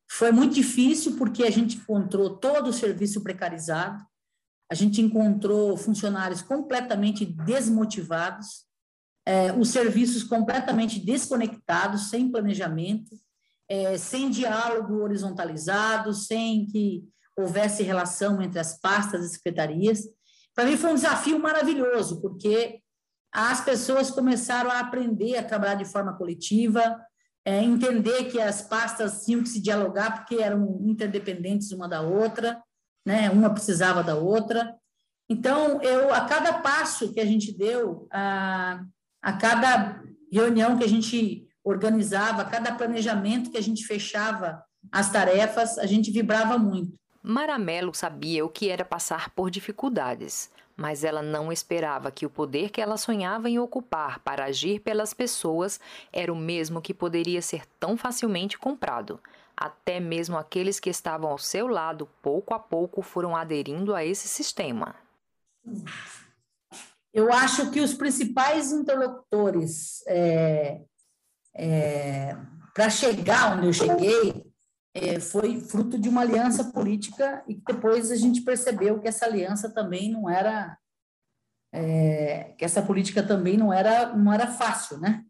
Foi 0.10 0.32
muito 0.32 0.54
difícil 0.54 1.16
porque 1.18 1.44
a 1.44 1.50
gente 1.50 1.78
encontrou 1.78 2.38
todo 2.38 2.68
o 2.68 2.74
serviço 2.74 3.22
precarizado, 3.22 4.06
a 4.70 4.76
gente 4.76 5.02
encontrou 5.02 5.78
funcionários 5.78 6.42
completamente 6.42 7.26
desmotivados, 7.26 8.66
é, 9.26 9.54
os 9.54 9.70
serviços 9.70 10.24
completamente 10.24 11.00
desconectados, 11.00 12.10
sem 12.10 12.30
planejamento, 12.30 13.18
é, 13.72 13.98
sem 13.98 14.30
diálogo 14.30 15.02
horizontalizado, 15.02 16.14
sem 16.14 16.66
que 16.66 17.06
houvesse 17.38 17.84
relação 17.84 18.42
entre 18.42 18.60
as 18.60 18.78
pastas 18.78 19.26
e 19.26 19.30
secretarias. 19.30 20.02
Para 20.54 20.66
mim 20.66 20.76
foi 20.76 20.92
um 20.92 20.96
desafio 20.96 21.40
maravilhoso, 21.40 22.22
porque 22.22 22.82
as 23.34 23.64
pessoas 23.64 24.12
começaram 24.12 24.70
a 24.70 24.82
aprender 24.82 25.38
a 25.38 25.44
trabalhar 25.44 25.76
de 25.76 25.86
forma 25.86 26.18
coletiva, 26.18 27.00
é, 27.46 27.64
entender 27.64 28.26
que 28.26 28.42
as 28.42 28.62
pastas 28.62 29.24
tinham 29.24 29.42
que 29.42 29.48
se 29.48 29.62
dialogar 29.62 30.18
porque 30.18 30.36
eram 30.36 30.82
interdependentes 30.84 31.72
uma 31.72 31.88
da 31.88 32.02
outra, 32.02 32.62
né? 33.06 33.30
Uma 33.30 33.54
precisava 33.54 34.04
da 34.04 34.18
outra. 34.18 34.76
Então, 35.30 35.82
eu 35.82 36.14
a 36.14 36.26
cada 36.26 36.60
passo 36.60 37.14
que 37.14 37.22
a 37.22 37.26
gente 37.26 37.58
deu, 37.58 38.06
a, 38.12 38.84
a 39.22 39.32
cada 39.32 40.04
reunião 40.30 40.78
que 40.78 40.84
a 40.84 40.90
gente 40.90 41.48
organizava, 41.64 42.46
cada 42.46 42.74
planejamento 42.74 43.52
que 43.52 43.58
a 43.58 43.62
gente 43.62 43.86
fechava 43.86 44.64
as 44.92 45.12
tarefas, 45.12 45.78
a 45.78 45.86
gente 45.86 46.12
vibrava 46.12 46.58
muito. 46.58 47.00
Maramelo 47.24 47.94
sabia 47.94 48.44
o 48.44 48.50
que 48.50 48.70
era 48.70 48.84
passar 48.84 49.30
por 49.30 49.52
dificuldades, 49.52 50.50
mas 50.76 51.04
ela 51.04 51.22
não 51.22 51.52
esperava 51.52 52.10
que 52.10 52.26
o 52.26 52.30
poder 52.30 52.72
que 52.72 52.82
ela 52.82 52.98
sonhava 52.98 53.48
em 53.48 53.60
ocupar 53.60 54.20
para 54.20 54.46
agir 54.46 54.80
pelas 54.80 55.14
pessoas 55.14 55.80
era 56.12 56.34
o 56.34 56.36
mesmo 56.36 56.82
que 56.82 56.94
poderia 56.94 57.42
ser 57.42 57.64
tão 57.80 57.96
facilmente 57.96 58.58
comprado. 58.58 59.20
Até 59.56 60.00
mesmo 60.00 60.38
aqueles 60.38 60.80
que 60.80 60.90
estavam 60.90 61.30
ao 61.30 61.38
seu 61.38 61.68
lado, 61.68 62.10
pouco 62.24 62.56
a 62.56 62.60
pouco, 62.60 63.04
foram 63.04 63.36
aderindo 63.36 63.94
a 63.94 64.04
esse 64.04 64.28
sistema. 64.28 64.96
Eu 67.14 67.32
acho 67.32 67.70
que 67.70 67.82
os 67.82 67.94
principais 67.94 68.72
interlocutores 68.72 70.02
é, 70.08 70.82
é, 71.56 72.36
para 72.74 72.90
chegar 72.90 73.58
onde 73.58 73.68
eu 73.68 73.74
cheguei, 73.74 74.52
é, 74.94 75.20
foi 75.20 75.60
fruto 75.62 75.98
de 75.98 76.10
uma 76.10 76.22
aliança 76.22 76.72
política 76.72 77.44
e 77.48 77.56
depois 77.56 78.12
a 78.12 78.16
gente 78.16 78.42
percebeu 78.42 79.00
que 79.00 79.08
essa 79.08 79.26
aliança 79.26 79.70
também 79.74 80.12
não 80.12 80.30
era 80.30 80.78
é, 81.74 82.54
que 82.58 82.66
essa 82.66 82.82
política 82.82 83.24
também 83.24 83.56
não 83.56 83.72
era 83.72 84.16
não 84.16 84.34
era 84.34 84.48
fácil, 84.48 85.00
né? 85.00 85.24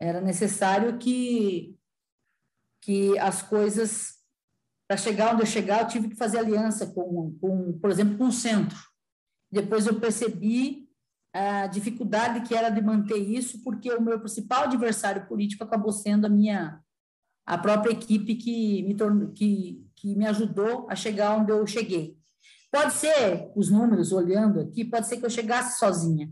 Era 0.00 0.20
necessário 0.20 0.98
que 0.98 1.76
que 2.82 3.18
as 3.18 3.42
coisas 3.42 4.18
para 4.88 4.96
chegar 4.96 5.34
onde 5.34 5.42
eu 5.42 5.46
chegar, 5.46 5.82
eu 5.82 5.88
tive 5.88 6.08
que 6.08 6.16
fazer 6.16 6.38
aliança 6.38 6.86
com, 6.86 7.36
com, 7.38 7.78
por 7.78 7.90
exemplo, 7.90 8.16
com 8.16 8.28
o 8.28 8.32
centro. 8.32 8.78
Depois 9.52 9.86
eu 9.86 10.00
percebi 10.00 10.87
a 11.32 11.66
dificuldade 11.66 12.46
que 12.46 12.54
era 12.54 12.70
de 12.70 12.80
manter 12.80 13.18
isso, 13.18 13.62
porque 13.62 13.92
o 13.92 14.00
meu 14.00 14.18
principal 14.18 14.64
adversário 14.64 15.26
político 15.26 15.64
acabou 15.64 15.92
sendo 15.92 16.26
a 16.26 16.30
minha 16.30 16.80
a 17.46 17.56
própria 17.56 17.92
equipe 17.92 18.34
que 18.34 18.82
me 18.82 18.94
tornou, 18.94 19.28
que, 19.32 19.82
que 19.96 20.14
me 20.14 20.26
ajudou 20.26 20.86
a 20.90 20.94
chegar 20.94 21.38
onde 21.38 21.50
eu 21.50 21.66
cheguei. 21.66 22.14
Pode 22.70 22.92
ser 22.92 23.50
os 23.56 23.70
números 23.70 24.12
olhando 24.12 24.60
aqui, 24.60 24.84
pode 24.84 25.06
ser 25.06 25.16
que 25.16 25.24
eu 25.24 25.30
chegasse 25.30 25.78
sozinha, 25.78 26.30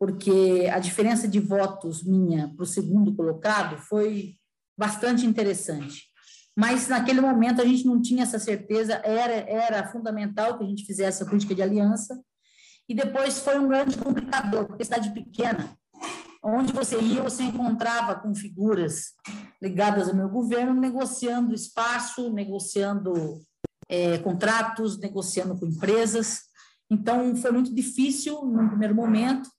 porque 0.00 0.68
a 0.72 0.80
diferença 0.80 1.28
de 1.28 1.38
votos 1.38 2.02
minha 2.02 2.52
para 2.56 2.64
o 2.64 2.66
segundo 2.66 3.14
colocado 3.14 3.76
foi 3.78 4.34
bastante 4.76 5.24
interessante. 5.24 6.08
Mas 6.56 6.88
naquele 6.88 7.20
momento 7.20 7.62
a 7.62 7.64
gente 7.64 7.86
não 7.86 8.02
tinha 8.02 8.24
essa 8.24 8.40
certeza, 8.40 8.94
era 9.04 9.34
era 9.48 9.86
fundamental 9.86 10.58
que 10.58 10.64
a 10.64 10.66
gente 10.66 10.84
fizesse 10.84 11.22
a 11.22 11.26
política 11.26 11.54
de 11.54 11.62
aliança 11.62 12.20
e 12.88 12.94
depois 12.94 13.40
foi 13.40 13.58
um 13.58 13.68
grande 13.68 13.98
complicador, 13.98 14.66
porque 14.66 14.84
cidade 14.84 15.12
pequena, 15.12 15.76
onde 16.42 16.72
você 16.72 16.98
ia, 16.98 17.22
você 17.22 17.42
encontrava 17.42 18.14
com 18.14 18.34
figuras 18.34 19.12
ligadas 19.60 20.08
ao 20.08 20.14
meu 20.14 20.28
governo, 20.28 20.80
negociando 20.80 21.54
espaço, 21.54 22.32
negociando 22.32 23.42
é, 23.88 24.18
contratos, 24.18 24.98
negociando 24.98 25.58
com 25.58 25.66
empresas. 25.66 26.42
Então, 26.90 27.36
foi 27.36 27.50
muito 27.50 27.74
difícil, 27.74 28.42
no 28.44 28.68
primeiro 28.68 28.94
momento, 28.94 29.50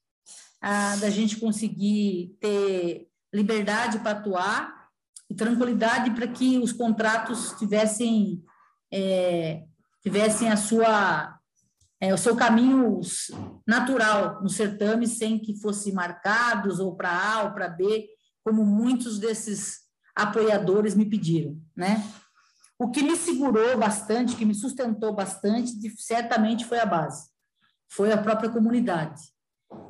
a, 0.61 0.95
da 0.95 1.09
gente 1.09 1.37
conseguir 1.37 2.35
ter 2.39 3.07
liberdade 3.33 3.99
para 3.99 4.11
atuar 4.11 4.89
e 5.29 5.35
tranquilidade 5.35 6.11
para 6.11 6.27
que 6.27 6.57
os 6.57 6.73
contratos 6.73 7.53
tivessem, 7.59 8.43
é, 8.91 9.63
tivessem 10.01 10.49
a 10.49 10.57
sua 10.57 11.38
é, 12.01 12.13
o 12.13 12.17
seu 12.17 12.35
caminho 12.35 13.01
natural 13.67 14.41
no 14.41 14.49
certame, 14.49 15.07
sem 15.07 15.37
que 15.37 15.59
fosse 15.59 15.91
marcados 15.91 16.79
ou 16.79 16.95
para 16.95 17.11
A 17.11 17.43
ou 17.43 17.51
para 17.51 17.67
B, 17.67 18.07
como 18.43 18.65
muitos 18.65 19.19
desses 19.19 19.79
apoiadores 20.15 20.95
me 20.95 21.05
pediram, 21.05 21.57
né? 21.75 22.03
O 22.77 22.89
que 22.89 23.03
me 23.03 23.17
segurou 23.17 23.77
bastante, 23.77 24.37
que 24.37 24.45
me 24.45 24.55
sustentou 24.55 25.13
bastante, 25.13 25.73
certamente 25.97 26.63
foi 26.63 26.79
a 26.79 26.85
base, 26.85 27.27
foi 27.89 28.11
a 28.13 28.17
própria 28.17 28.49
comunidade. 28.49 29.21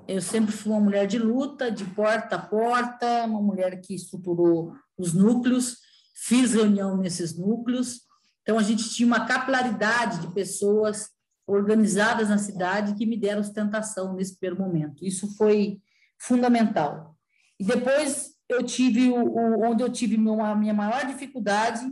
Eu 0.07 0.21
sempre 0.21 0.51
fui 0.51 0.71
uma 0.71 0.81
mulher 0.81 1.05
de 1.05 1.19
luta, 1.19 1.71
de 1.71 1.85
porta 1.85 2.35
a 2.35 2.39
porta, 2.39 3.25
uma 3.25 3.41
mulher 3.41 3.79
que 3.79 3.93
estruturou 3.93 4.73
os 4.97 5.13
núcleos, 5.13 5.77
fiz 6.15 6.53
reunião 6.53 6.97
nesses 6.97 7.37
núcleos, 7.37 8.01
então 8.41 8.57
a 8.57 8.63
gente 8.63 8.89
tinha 8.89 9.05
uma 9.05 9.25
capilaridade 9.25 10.21
de 10.21 10.33
pessoas 10.33 11.11
organizadas 11.49 12.29
na 12.29 12.37
cidade 12.37 12.93
que 12.95 13.05
me 13.05 13.17
deram 13.17 13.43
sustentação 13.43 14.13
nesse 14.13 14.37
primeiro 14.37 14.61
momento. 14.61 15.05
Isso 15.05 15.35
foi 15.35 15.81
fundamental. 16.17 17.15
E 17.59 17.63
depois 17.63 18.33
eu 18.47 18.63
tive 18.63 19.09
o, 19.09 19.15
o 19.15 19.63
onde 19.63 19.83
eu 19.83 19.89
tive 19.91 20.15
a 20.15 20.55
minha 20.55 20.73
maior 20.73 21.05
dificuldade, 21.05 21.89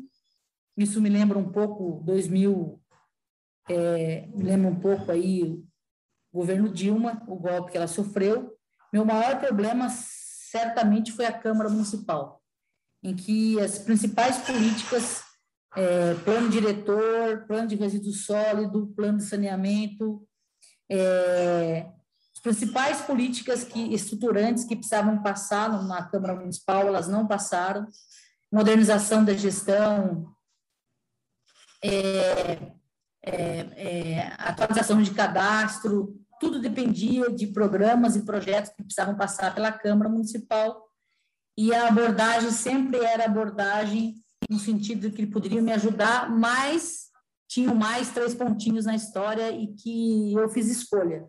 isso 0.76 1.02
me 1.02 1.10
lembra 1.10 1.38
um 1.38 1.52
pouco 1.52 2.02
2000, 2.04 2.80
é, 3.70 4.28
me 4.28 4.44
lembra 4.44 4.70
um 4.70 4.80
pouco 4.80 5.12
aí 5.12 5.44
o 6.32 6.40
governo 6.40 6.70
Dilma, 6.70 7.24
o 7.28 7.36
golpe 7.36 7.72
que 7.72 7.78
ela 7.78 7.88
sofreu. 7.88 8.56
Meu 8.94 9.04
maior 9.04 9.40
problema 9.40 9.90
certamente 9.90 11.12
foi 11.12 11.26
a 11.26 11.34
Câmara 11.34 11.70
Municipal, 11.70 12.42
em 13.04 13.16
que 13.16 13.60
as 13.60 13.80
principais 13.80 14.38
políticas 14.38 15.27
é, 15.76 16.14
plano 16.24 16.50
diretor, 16.50 17.46
plano 17.48 17.68
de 17.68 17.76
resíduo 17.76 18.14
sólido, 18.14 18.94
plano 18.96 19.18
de 19.18 19.26
saneamento, 19.26 20.28
é, 20.90 21.92
as 22.34 22.42
principais 22.42 23.02
políticas 23.02 23.64
que, 23.64 23.94
estruturantes 23.94 24.64
que 24.64 24.76
precisavam 24.76 25.22
passar 25.22 25.84
na 25.84 26.04
Câmara 26.04 26.36
Municipal, 26.36 26.88
elas 26.88 27.08
não 27.08 27.28
passaram, 27.28 27.88
modernização 28.52 29.26
da 29.26 29.34
gestão, 29.34 30.34
é, 31.84 32.72
é, 33.24 33.32
é, 33.32 34.34
atualização 34.38 35.02
de 35.02 35.12
cadastro, 35.12 36.16
tudo 36.40 36.62
dependia 36.62 37.30
de 37.32 37.48
programas 37.48 38.16
e 38.16 38.24
projetos 38.24 38.72
que 38.72 38.84
precisavam 38.84 39.18
passar 39.18 39.54
pela 39.54 39.72
Câmara 39.72 40.10
Municipal, 40.10 40.88
e 41.58 41.74
a 41.74 41.88
abordagem 41.88 42.52
sempre 42.52 43.00
era 43.00 43.26
abordagem 43.26 44.16
no 44.50 44.60
sentido 44.60 45.10
de 45.10 45.16
que 45.16 45.28
poderiam 45.28 45.64
me 45.64 45.72
ajudar, 45.72 46.30
mas 46.30 47.08
tinham 47.48 47.74
mais 47.76 48.10
três 48.12 48.36
pontinhos 48.36 48.86
na 48.86 48.96
história 48.96 49.52
e 49.52 49.68
que 49.68 50.34
eu 50.34 50.50
fiz 50.50 50.70
escolha. 50.70 51.28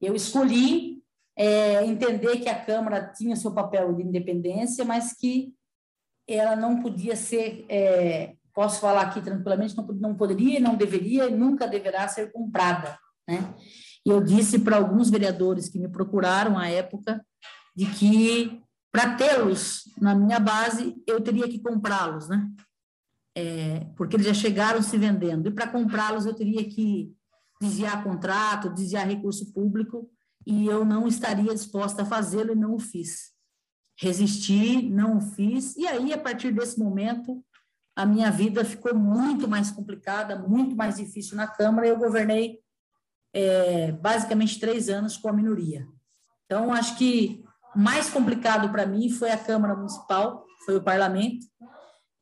Eu 0.00 0.14
escolhi 0.14 1.02
é, 1.36 1.84
entender 1.84 2.38
que 2.40 2.48
a 2.48 2.64
Câmara 2.64 3.12
tinha 3.16 3.36
seu 3.36 3.52
papel 3.52 3.94
de 3.94 4.02
independência, 4.02 4.84
mas 4.84 5.12
que 5.12 5.54
ela 6.26 6.56
não 6.56 6.82
podia 6.82 7.16
ser, 7.16 7.64
é, 7.68 8.34
posso 8.52 8.80
falar 8.80 9.02
aqui 9.02 9.20
tranquilamente, 9.20 9.76
não, 9.76 9.86
não 9.86 10.14
poderia, 10.14 10.60
não 10.60 10.74
deveria 10.74 11.26
e 11.26 11.34
nunca 11.34 11.66
deverá 11.66 12.06
ser 12.08 12.32
comprada. 12.32 12.98
Né? 13.26 13.54
E 14.04 14.10
eu 14.10 14.20
disse 14.20 14.58
para 14.58 14.76
alguns 14.76 15.10
vereadores 15.10 15.68
que 15.68 15.78
me 15.78 15.88
procuraram 15.88 16.58
à 16.58 16.68
época 16.68 17.24
de 17.74 17.86
que 17.86 18.60
para 18.92 19.16
tê-los 19.16 19.84
na 20.00 20.14
minha 20.14 20.40
base 20.40 20.96
eu 21.06 21.20
teria 21.20 21.48
que 21.48 21.60
comprá-los, 21.60 22.28
né? 22.28 22.50
É, 23.36 23.80
porque 23.96 24.16
eles 24.16 24.26
já 24.26 24.34
chegaram 24.34 24.82
se 24.82 24.96
vendendo. 24.96 25.48
E 25.48 25.52
para 25.52 25.68
comprá-los 25.68 26.26
eu 26.26 26.34
teria 26.34 26.68
que 26.68 27.14
desviar 27.60 28.02
contrato, 28.02 28.70
desviar 28.70 29.06
recurso 29.06 29.52
público, 29.52 30.10
e 30.46 30.66
eu 30.66 30.84
não 30.84 31.06
estaria 31.06 31.54
disposta 31.54 32.02
a 32.02 32.06
fazê-lo 32.06 32.52
e 32.52 32.56
não 32.56 32.74
o 32.74 32.78
fiz. 32.78 33.32
Resisti, 34.00 34.88
não 34.88 35.18
o 35.18 35.20
fiz, 35.20 35.76
e 35.76 35.86
aí, 35.86 36.12
a 36.12 36.18
partir 36.18 36.52
desse 36.52 36.78
momento, 36.78 37.44
a 37.96 38.06
minha 38.06 38.30
vida 38.30 38.64
ficou 38.64 38.94
muito 38.94 39.48
mais 39.48 39.70
complicada, 39.70 40.38
muito 40.38 40.76
mais 40.76 40.96
difícil 40.96 41.36
na 41.36 41.48
Câmara, 41.48 41.86
e 41.86 41.90
eu 41.90 41.98
governei 41.98 42.60
é, 43.34 43.92
basicamente 43.92 44.60
três 44.60 44.88
anos 44.88 45.16
com 45.16 45.28
a 45.28 45.32
minoria. 45.32 45.86
Então, 46.46 46.72
acho 46.72 46.96
que 46.96 47.44
mais 47.74 48.10
complicado 48.10 48.70
para 48.70 48.86
mim 48.86 49.10
foi 49.10 49.30
a 49.30 49.38
Câmara 49.38 49.74
Municipal, 49.74 50.44
foi 50.64 50.76
o 50.76 50.82
parlamento, 50.82 51.46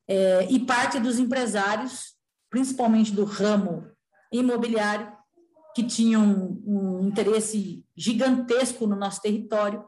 é, 0.09 0.47
e 0.51 0.61
parte 0.61 1.01
dos 1.01 1.19
empresários, 1.19 2.15
principalmente 2.51 3.13
do 3.13 3.25
ramo 3.25 3.87
imobiliário, 4.33 5.13
que 5.75 5.83
tinham 5.83 6.59
um, 6.65 7.07
interesse 7.07 7.85
gigantesco 7.97 8.87
no 8.87 8.97
nosso 8.97 9.21
território 9.21 9.85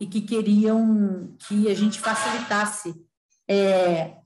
e 0.00 0.06
que 0.06 0.20
queriam 0.20 1.36
que 1.46 1.68
a 1.70 1.74
gente 1.74 2.00
facilitasse 2.00 2.94
é, 3.48 4.16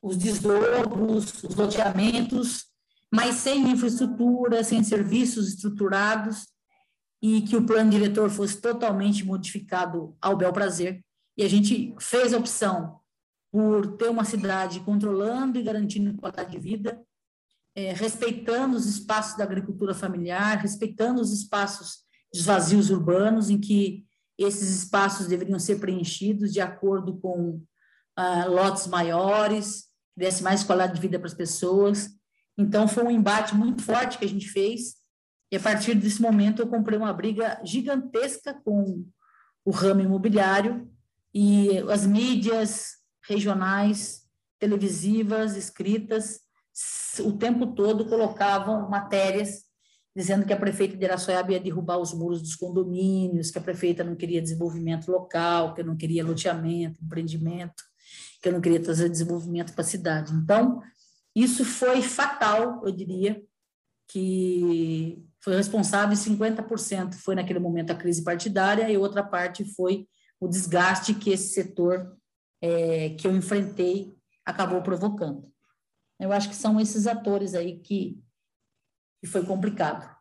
os 0.00 0.16
desdobros, 0.16 1.42
os 1.42 1.54
loteamentos, 1.54 2.64
mas 3.12 3.36
sem 3.36 3.70
infraestrutura, 3.70 4.64
sem 4.64 4.82
serviços 4.82 5.48
estruturados 5.48 6.46
e 7.22 7.42
que 7.42 7.56
o 7.56 7.66
plano 7.66 7.90
diretor 7.90 8.30
fosse 8.30 8.60
totalmente 8.60 9.24
modificado 9.24 10.16
ao 10.20 10.36
bel 10.36 10.52
prazer. 10.52 11.04
E 11.36 11.42
a 11.42 11.48
gente 11.48 11.94
fez 11.98 12.32
a 12.32 12.38
opção 12.38 13.00
por 13.52 13.96
ter 13.96 14.08
uma 14.08 14.24
cidade 14.24 14.80
controlando 14.80 15.58
e 15.58 15.62
garantindo 15.62 16.16
qualidade 16.16 16.52
de 16.52 16.58
vida, 16.58 17.00
é, 17.74 17.92
respeitando 17.92 18.76
os 18.76 18.86
espaços 18.86 19.36
da 19.36 19.44
agricultura 19.44 19.94
familiar, 19.94 20.58
respeitando 20.58 21.20
os 21.20 21.32
espaços 21.32 21.98
de 22.32 22.42
vazios 22.42 22.90
urbanos, 22.90 23.50
em 23.50 23.60
que 23.60 24.04
esses 24.38 24.70
espaços 24.70 25.26
deveriam 25.26 25.58
ser 25.58 25.78
preenchidos 25.78 26.52
de 26.52 26.60
acordo 26.60 27.18
com 27.18 27.62
ah, 28.16 28.46
lotes 28.46 28.86
maiores, 28.86 29.82
que 30.14 30.20
desse 30.20 30.42
mais 30.42 30.62
qualidade 30.62 30.94
de 30.94 31.00
vida 31.00 31.18
para 31.18 31.28
as 31.28 31.34
pessoas. 31.34 32.08
Então, 32.56 32.88
foi 32.88 33.04
um 33.04 33.10
embate 33.10 33.54
muito 33.54 33.82
forte 33.82 34.18
que 34.18 34.24
a 34.24 34.28
gente 34.28 34.48
fez, 34.48 34.94
e 35.50 35.56
a 35.56 35.60
partir 35.60 35.94
desse 35.94 36.22
momento 36.22 36.62
eu 36.62 36.68
comprei 36.68 36.98
uma 36.98 37.12
briga 37.12 37.60
gigantesca 37.64 38.54
com 38.64 39.04
o 39.64 39.70
ramo 39.70 40.00
imobiliário 40.00 40.88
e 41.34 41.78
as 41.90 42.06
mídias 42.06 42.98
regionais, 43.28 44.22
televisivas, 44.58 45.56
escritas, 45.56 46.40
o 47.20 47.32
tempo 47.32 47.68
todo 47.68 48.06
colocavam 48.06 48.88
matérias 48.88 49.70
dizendo 50.14 50.44
que 50.44 50.52
a 50.52 50.56
prefeita 50.56 50.96
de 50.96 51.04
Araçoiaba 51.04 51.52
ia 51.52 51.60
derrubar 51.60 51.98
os 51.98 52.12
muros 52.12 52.42
dos 52.42 52.56
condomínios, 52.56 53.50
que 53.50 53.58
a 53.58 53.62
prefeita 53.62 54.02
não 54.02 54.16
queria 54.16 54.42
desenvolvimento 54.42 55.10
local, 55.10 55.72
que 55.72 55.82
não 55.82 55.96
queria 55.96 56.24
loteamento, 56.24 57.02
empreendimento, 57.02 57.82
que 58.42 58.48
eu 58.48 58.52
não 58.52 58.60
queria 58.60 58.82
trazer 58.82 59.08
desenvolvimento 59.08 59.72
para 59.72 59.82
a 59.82 59.86
cidade. 59.86 60.32
Então, 60.34 60.82
isso 61.34 61.64
foi 61.64 62.02
fatal, 62.02 62.82
eu 62.84 62.90
diria, 62.90 63.40
que 64.08 65.24
foi 65.42 65.56
responsável 65.56 66.14
50% 66.14 67.14
foi 67.14 67.34
naquele 67.34 67.58
momento 67.58 67.90
a 67.90 67.96
crise 67.96 68.22
partidária 68.22 68.90
e 68.90 68.96
outra 68.96 69.22
parte 69.22 69.64
foi 69.74 70.06
o 70.38 70.46
desgaste 70.46 71.14
que 71.14 71.30
esse 71.30 71.54
setor 71.54 72.16
é, 72.62 73.10
que 73.10 73.26
eu 73.26 73.34
enfrentei 73.34 74.14
acabou 74.44 74.82
provocando. 74.82 75.50
Eu 76.18 76.32
acho 76.32 76.48
que 76.48 76.54
são 76.54 76.78
esses 76.78 77.06
atores 77.06 77.54
aí 77.54 77.78
que, 77.78 78.22
que 79.20 79.26
foi 79.26 79.44
complicado. 79.44 80.14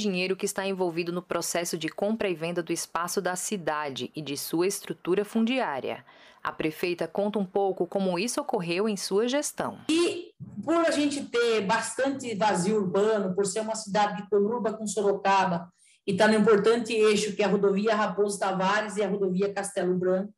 Dinheiro 0.00 0.36
que 0.36 0.46
está 0.46 0.66
envolvido 0.66 1.12
no 1.12 1.22
processo 1.22 1.78
de 1.78 1.88
compra 1.88 2.28
e 2.28 2.34
venda 2.34 2.62
do 2.62 2.72
espaço 2.72 3.20
da 3.20 3.36
cidade 3.36 4.10
e 4.14 4.22
de 4.22 4.36
sua 4.36 4.66
estrutura 4.66 5.24
fundiária. 5.24 6.04
A 6.42 6.50
prefeita 6.50 7.06
conta 7.06 7.38
um 7.38 7.44
pouco 7.44 7.86
como 7.86 8.18
isso 8.18 8.40
ocorreu 8.40 8.88
em 8.88 8.96
sua 8.96 9.28
gestão. 9.28 9.78
E 9.88 10.32
por 10.64 10.74
a 10.86 10.90
gente 10.90 11.24
ter 11.26 11.60
bastante 11.60 12.34
vazio 12.34 12.76
urbano, 12.76 13.34
por 13.34 13.46
ser 13.46 13.60
uma 13.60 13.74
cidade 13.74 14.22
de 14.22 14.28
conurba 14.28 14.72
com 14.72 14.86
Sorocaba, 14.86 15.70
e 16.06 16.12
está 16.12 16.26
no 16.26 16.34
importante 16.34 16.92
eixo 16.92 17.36
que 17.36 17.42
é 17.42 17.44
a 17.44 17.48
rodovia 17.48 17.94
Raposo 17.94 18.38
Tavares 18.38 18.96
e 18.96 19.02
a 19.02 19.08
rodovia 19.08 19.52
Castelo 19.52 19.96
Branco, 19.96 20.32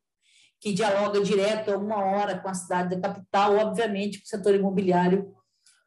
que 0.59 0.73
dialoga 0.73 1.21
direto 1.21 1.71
a 1.71 1.77
uma 1.77 2.03
hora 2.03 2.37
com 2.37 2.49
a 2.49 2.53
cidade 2.53 2.95
da 2.95 3.01
capital, 3.01 3.57
obviamente, 3.57 4.19
o 4.19 4.27
setor 4.27 4.55
imobiliário, 4.55 5.33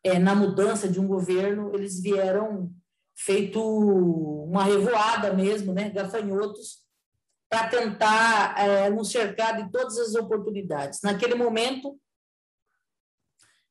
é, 0.03 0.19
na 0.19 0.35
mudança 0.35 0.89
de 0.89 1.01
um 1.01 1.07
governo, 1.07 1.73
eles 1.75 2.01
vieram 2.01 2.71
feito 3.17 3.61
uma 3.61 4.63
revoada 4.63 5.33
mesmo, 5.33 5.73
né, 5.73 5.89
gafanhotos, 5.89 6.85
para 7.49 7.69
tentar 7.69 8.59
é, 8.59 8.91
nos 8.91 9.11
cercar 9.11 9.57
de 9.57 9.71
todas 9.71 9.99
as 9.99 10.15
oportunidades. 10.15 11.01
Naquele 11.03 11.35
momento, 11.35 11.99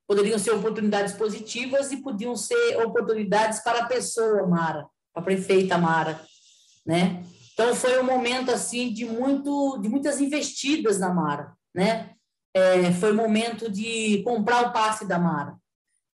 poderiam 0.07 0.39
ser 0.39 0.51
oportunidades 0.51 1.13
positivas 1.13 1.91
e 1.91 1.97
podiam 1.97 2.35
ser 2.35 2.77
oportunidades 2.83 3.59
para 3.59 3.81
a 3.81 3.85
pessoa 3.85 4.47
Mara, 4.47 4.87
a 5.13 5.21
prefeita 5.21 5.77
Mara, 5.77 6.19
né? 6.85 7.23
Então 7.53 7.73
foi 7.73 7.99
um 7.99 8.03
momento 8.03 8.51
assim 8.51 8.91
de 8.91 9.05
muito, 9.05 9.77
de 9.81 9.89
muitas 9.89 10.19
investidas 10.19 10.99
na 10.99 11.13
Mara, 11.13 11.53
né? 11.73 12.11
É, 12.53 12.91
foi 12.93 13.11
momento 13.11 13.69
de 13.69 14.21
comprar 14.23 14.67
o 14.67 14.73
passe 14.73 15.05
da 15.05 15.19
Mara 15.19 15.57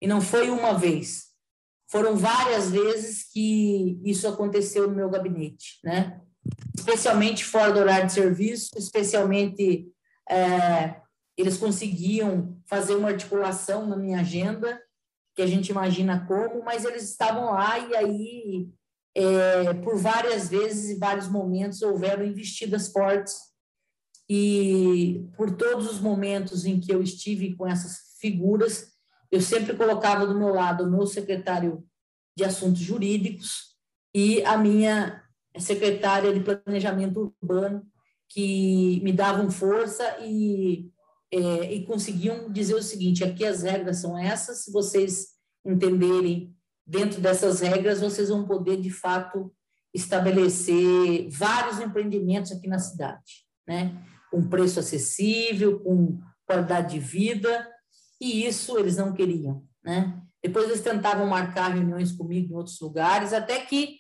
e 0.02 0.08
não 0.08 0.20
foi 0.20 0.50
uma 0.50 0.74
vez, 0.74 1.31
foram 1.91 2.15
várias 2.15 2.71
vezes 2.71 3.23
que 3.32 3.99
isso 4.04 4.27
aconteceu 4.27 4.88
no 4.88 4.95
meu 4.95 5.10
gabinete, 5.10 5.80
né? 5.84 6.21
especialmente 6.75 7.45
fora 7.45 7.71
do 7.71 7.80
horário 7.80 8.08
de 8.08 8.13
serviço, 8.13 8.71
especialmente 8.75 9.88
é, 10.30 11.01
eles 11.38 11.58
conseguiam 11.58 12.58
fazer 12.65 12.95
uma 12.95 13.10
articulação 13.10 13.86
na 13.86 13.95
minha 13.95 14.21
agenda, 14.21 14.82
que 15.36 15.41
a 15.41 15.47
gente 15.47 15.69
imagina 15.69 16.25
como, 16.27 16.63
mas 16.63 16.84
eles 16.84 17.04
estavam 17.04 17.45
lá 17.54 17.77
e 17.80 17.95
aí, 17.95 18.69
é, 19.15 19.73
por 19.75 19.97
várias 19.97 20.49
vezes 20.49 20.89
e 20.89 20.99
vários 20.99 21.27
momentos, 21.27 21.82
houveram 21.82 22.25
investidas 22.25 22.89
fortes. 22.89 23.36
E 24.30 25.25
por 25.36 25.56
todos 25.56 25.89
os 25.89 25.99
momentos 25.99 26.65
em 26.65 26.80
que 26.80 26.93
eu 26.93 27.01
estive 27.01 27.56
com 27.56 27.67
essas 27.67 28.17
figuras, 28.19 28.90
eu 29.32 29.41
sempre 29.41 29.76
colocava 29.76 30.28
do 30.28 30.38
meu 30.38 30.54
lado 30.54 30.84
o 30.84 30.91
meu 30.91 31.08
secretário 31.08 31.84
de 32.38 32.44
Assuntos 32.44 32.82
Jurídicos 32.82 33.76
e 34.13 34.44
a 34.44 34.58
minha 34.58 35.24
secretária 35.58 36.34
de 36.34 36.39
Planejamento 36.41 37.34
Urbano, 37.41 37.86
que 38.30 39.00
me 39.04 39.12
davam 39.12 39.50
força 39.50 40.17
e, 40.22 40.89
é, 41.32 41.74
e 41.74 41.86
conseguiam 41.86 42.52
dizer 42.52 42.76
o 42.76 42.84
seguinte: 42.84 43.24
aqui 43.24 43.46
as 43.46 43.63
regras 43.63 43.98
são 43.98 44.17
essas, 44.17 44.63
se 44.63 44.72
vocês 44.72 45.30
entenderem 45.65 46.54
dentro 46.86 47.22
dessas 47.22 47.62
regras, 47.62 48.02
vocês 48.02 48.30
vão 48.30 48.46
poder, 48.46 48.82
de 48.82 48.89
fato, 48.89 49.54
estabelecer 49.94 51.30
vários 51.30 51.80
empreendimentos 51.80 52.52
aqui 52.52 52.67
na 52.67 52.80
cidade, 52.80 53.46
né? 53.67 53.96
com 54.30 54.48
preço 54.48 54.80
acessível, 54.80 55.80
com 55.82 56.20
qualidade 56.46 56.94
de 56.94 57.00
vida, 57.00 57.67
e 58.22 58.46
isso 58.46 58.78
eles 58.78 58.98
não 58.98 59.12
queriam. 59.12 59.66
Né? 59.84 60.22
Depois 60.44 60.68
eles 60.68 60.82
tentavam 60.82 61.26
marcar 61.26 61.70
reuniões 61.70 62.12
comigo 62.12 62.54
em 62.54 62.56
outros 62.56 62.80
lugares, 62.80 63.34
até 63.34 63.60
que 63.60 64.00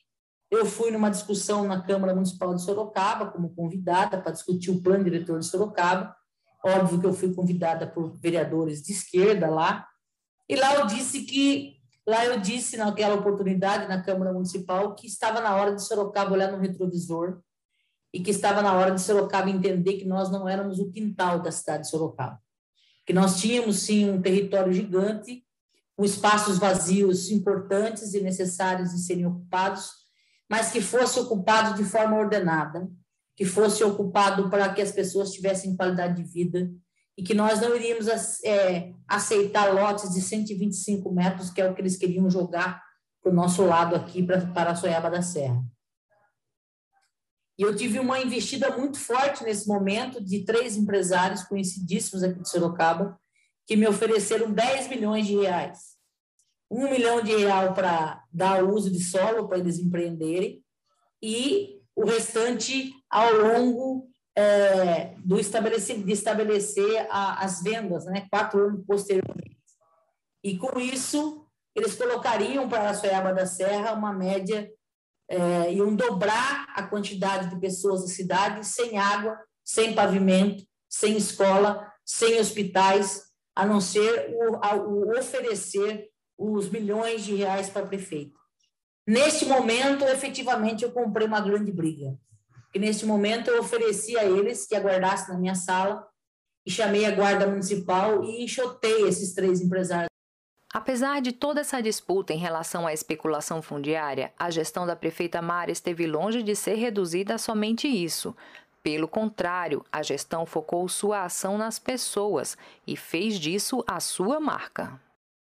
eu 0.51 0.65
fui 0.65 0.91
numa 0.91 1.09
discussão 1.09 1.67
na 1.67 1.81
Câmara 1.81 2.13
Municipal 2.13 2.53
de 2.53 2.61
Sorocaba, 2.61 3.31
como 3.31 3.55
convidada, 3.55 4.21
para 4.21 4.33
discutir 4.33 4.69
o 4.69 4.81
plano 4.81 5.03
diretor 5.03 5.39
de 5.39 5.45
Sorocaba. 5.45 6.15
Óbvio 6.63 6.99
que 6.99 7.05
eu 7.07 7.13
fui 7.13 7.33
convidada 7.33 7.87
por 7.87 8.15
vereadores 8.19 8.83
de 8.83 8.91
esquerda 8.91 9.49
lá. 9.49 9.87
E 10.47 10.55
lá 10.55 10.75
eu 10.75 10.85
disse 10.85 11.21
que, 11.21 11.77
lá 12.05 12.25
eu 12.25 12.39
disse 12.39 12.77
naquela 12.77 13.15
oportunidade 13.15 13.87
na 13.87 14.03
Câmara 14.03 14.33
Municipal 14.33 14.93
que 14.93 15.07
estava 15.07 15.39
na 15.39 15.55
hora 15.55 15.73
de 15.73 15.81
Sorocaba 15.81 16.33
olhar 16.33 16.51
no 16.51 16.59
retrovisor 16.59 17.39
e 18.13 18.19
que 18.19 18.31
estava 18.31 18.61
na 18.61 18.73
hora 18.73 18.91
de 18.91 19.01
Sorocaba 19.01 19.49
entender 19.49 19.93
que 19.93 20.05
nós 20.05 20.29
não 20.29 20.47
éramos 20.47 20.79
o 20.79 20.91
quintal 20.91 21.39
da 21.41 21.51
cidade 21.51 21.83
de 21.83 21.89
Sorocaba. 21.89 22.37
Que 23.05 23.13
nós 23.13 23.39
tínhamos, 23.39 23.79
sim, 23.79 24.09
um 24.09 24.21
território 24.21 24.71
gigante, 24.71 25.43
com 25.95 26.05
espaços 26.05 26.57
vazios 26.57 27.29
importantes 27.29 28.13
e 28.13 28.21
necessários 28.21 28.91
de 28.91 28.99
serem 28.99 29.25
ocupados, 29.25 29.91
mas 30.49 30.71
que 30.71 30.81
fosse 30.81 31.19
ocupado 31.19 31.75
de 31.75 31.87
forma 31.87 32.17
ordenada, 32.17 32.89
que 33.35 33.45
fosse 33.45 33.83
ocupado 33.83 34.49
para 34.49 34.73
que 34.73 34.81
as 34.81 34.91
pessoas 34.91 35.31
tivessem 35.31 35.75
qualidade 35.75 36.21
de 36.21 36.29
vida 36.29 36.71
e 37.17 37.23
que 37.23 37.33
nós 37.33 37.61
não 37.61 37.75
iríamos 37.75 38.07
é, 38.43 38.91
aceitar 39.07 39.73
lotes 39.73 40.13
de 40.13 40.21
125 40.21 41.11
metros, 41.11 41.49
que 41.49 41.61
é 41.61 41.69
o 41.69 41.73
que 41.73 41.81
eles 41.81 41.97
queriam 41.97 42.29
jogar 42.29 42.81
para 43.21 43.31
o 43.31 43.35
nosso 43.35 43.63
lado 43.63 43.95
aqui, 43.95 44.23
para, 44.23 44.41
para 44.47 44.71
a 44.71 44.75
Soiaba 44.75 45.09
da 45.09 45.21
Serra. 45.21 45.63
E 47.61 47.63
eu 47.63 47.75
tive 47.75 47.99
uma 47.99 48.19
investida 48.19 48.75
muito 48.75 48.99
forte 48.99 49.43
nesse 49.43 49.67
momento 49.67 50.19
de 50.19 50.43
três 50.43 50.75
empresários 50.75 51.43
conhecidíssimos 51.43 52.23
aqui 52.23 52.41
de 52.41 52.49
Sorocaba, 52.49 53.19
que 53.67 53.75
me 53.75 53.87
ofereceram 53.87 54.51
10 54.51 54.87
milhões 54.87 55.27
de 55.27 55.35
reais 55.35 55.91
um 56.71 56.89
milhão 56.89 57.21
de 57.21 57.35
real 57.35 57.73
para 57.73 58.23
dar 58.31 58.63
uso 58.63 58.89
de 58.89 59.03
solo 59.03 59.47
para 59.49 59.59
eles 59.59 59.77
empreenderem 59.77 60.63
e 61.21 61.81
o 61.93 62.05
restante 62.05 62.93
ao 63.09 63.33
longo 63.33 64.09
é, 64.33 65.13
do 65.17 65.37
estabelecer, 65.37 66.01
de 66.01 66.13
estabelecer 66.13 67.05
a, 67.09 67.43
as 67.43 67.61
vendas, 67.61 68.05
né, 68.05 68.25
quatro 68.31 68.67
anos 68.67 68.85
posteriormente. 68.87 69.57
E 70.41 70.57
com 70.57 70.79
isso, 70.79 71.45
eles 71.75 71.93
colocariam 71.95 72.69
para 72.69 72.89
a 72.89 72.93
Soiaba 72.93 73.33
da 73.33 73.45
Serra 73.45 73.91
uma 73.91 74.13
média, 74.13 74.71
é, 75.31 75.73
iam 75.73 75.95
dobrar 75.95 76.67
a 76.75 76.83
quantidade 76.83 77.49
de 77.49 77.59
pessoas 77.59 78.01
da 78.01 78.07
cidade 78.07 78.67
sem 78.67 78.97
água, 78.97 79.39
sem 79.63 79.95
pavimento, 79.95 80.65
sem 80.89 81.15
escola, 81.15 81.89
sem 82.05 82.37
hospitais, 82.37 83.23
a 83.55 83.65
não 83.65 83.79
ser 83.79 84.35
o, 84.35 84.57
a, 84.61 84.75
o 84.75 85.17
oferecer 85.17 86.09
os 86.37 86.69
milhões 86.69 87.23
de 87.23 87.33
reais 87.33 87.69
para 87.69 87.85
prefeito. 87.85 88.37
Neste 89.07 89.45
momento, 89.45 90.03
efetivamente, 90.03 90.83
eu 90.83 90.91
comprei 90.91 91.27
uma 91.27 91.39
grande 91.39 91.71
briga. 91.71 92.17
E 92.73 92.79
neste 92.79 93.05
momento 93.05 93.49
eu 93.49 93.61
ofereci 93.61 94.17
a 94.17 94.25
eles 94.25 94.65
que 94.65 94.75
aguardassem 94.75 95.33
na 95.33 95.39
minha 95.39 95.55
sala 95.55 96.05
e 96.65 96.71
chamei 96.71 97.05
a 97.05 97.11
guarda 97.11 97.47
municipal 97.47 98.23
e 98.23 98.43
enxotei 98.43 99.07
esses 99.07 99.33
três 99.33 99.61
empresários. 99.61 100.10
Apesar 100.73 101.21
de 101.21 101.33
toda 101.33 101.59
essa 101.59 101.81
disputa 101.81 102.33
em 102.33 102.37
relação 102.37 102.87
à 102.87 102.93
especulação 102.93 103.61
fundiária, 103.61 104.31
a 104.39 104.49
gestão 104.49 104.85
da 104.85 104.95
prefeita 104.95 105.41
Mara 105.41 105.69
esteve 105.69 106.07
longe 106.07 106.41
de 106.41 106.55
ser 106.55 106.75
reduzida 106.75 107.35
a 107.35 107.37
somente 107.37 107.89
isso. 107.89 108.33
Pelo 108.81 109.07
contrário, 109.07 109.85
a 109.91 110.01
gestão 110.01 110.45
focou 110.45 110.87
sua 110.87 111.25
ação 111.25 111.57
nas 111.57 111.77
pessoas 111.77 112.57
e 112.87 112.95
fez 112.95 113.37
disso 113.37 113.83
a 113.85 113.99
sua 113.99 114.39
marca. 114.39 114.99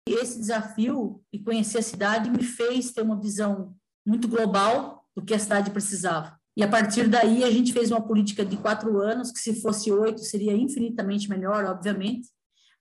Esse 0.09 0.41
desafio 0.41 1.23
e 1.33 1.39
conhecer 1.39 1.79
a 1.79 1.83
cidade 1.83 2.29
me 2.29 2.43
fez 2.43 2.91
ter 2.91 3.03
uma 3.03 3.19
visão 3.19 3.73
muito 4.05 4.27
global 4.27 5.07
do 5.15 5.25
que 5.25 5.33
a 5.33 5.39
cidade 5.39 5.71
precisava. 5.71 6.37
E 6.57 6.65
a 6.65 6.69
partir 6.69 7.09
daí 7.09 7.45
a 7.45 7.51
gente 7.51 7.73
fez 7.73 7.93
uma 7.93 8.03
política 8.03 8.45
de 8.45 8.57
quatro 8.57 9.01
anos, 9.01 9.31
que 9.31 9.39
se 9.39 9.63
fosse 9.63 9.91
oito 9.93 10.21
seria 10.21 10.53
infinitamente 10.53 11.31
melhor, 11.31 11.65
obviamente, 11.65 12.29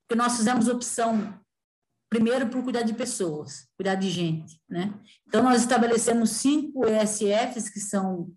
porque 0.01 0.21
nós 0.21 0.35
fizemos 0.35 0.67
opção 0.67 1.39
primeiro 2.11 2.49
por 2.49 2.61
cuidar 2.61 2.81
de 2.81 2.93
pessoas, 2.93 3.69
cuidar 3.77 3.95
de 3.95 4.09
gente, 4.09 4.61
né? 4.69 4.93
Então 5.25 5.41
nós 5.41 5.61
estabelecemos 5.61 6.31
cinco 6.31 6.85
ESFs 6.85 7.69
que 7.69 7.79
são 7.79 8.29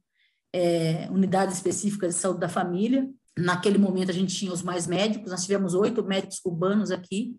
é, 0.54 1.08
unidades 1.10 1.56
específicas 1.56 2.14
de 2.14 2.20
saúde 2.20 2.38
da 2.38 2.48
família. 2.48 3.10
Naquele 3.37 3.76
momento 3.76 4.10
a 4.10 4.14
gente 4.14 4.32
tinha 4.32 4.52
os 4.52 4.62
mais 4.62 4.87
médicos, 4.87 5.32
nós 5.32 5.42
tivemos 5.42 5.74
oito 5.74 6.04
médicos 6.04 6.38
cubanos 6.38 6.92
aqui, 6.92 7.37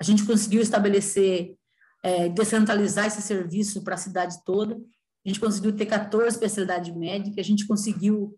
a 0.00 0.02
gente 0.02 0.24
conseguiu 0.24 0.60
estabelecer, 0.60 1.54
é, 2.02 2.28
descentralizar 2.30 3.06
esse 3.06 3.22
serviço 3.22 3.84
para 3.84 3.94
a 3.94 3.98
cidade 3.98 4.42
toda. 4.44 4.74
A 4.74 5.28
gente 5.28 5.38
conseguiu 5.38 5.72
ter 5.72 5.86
14 5.86 6.26
especialidades 6.26 6.92
médicas, 6.96 7.38
a 7.38 7.48
gente 7.48 7.64
conseguiu 7.64 8.36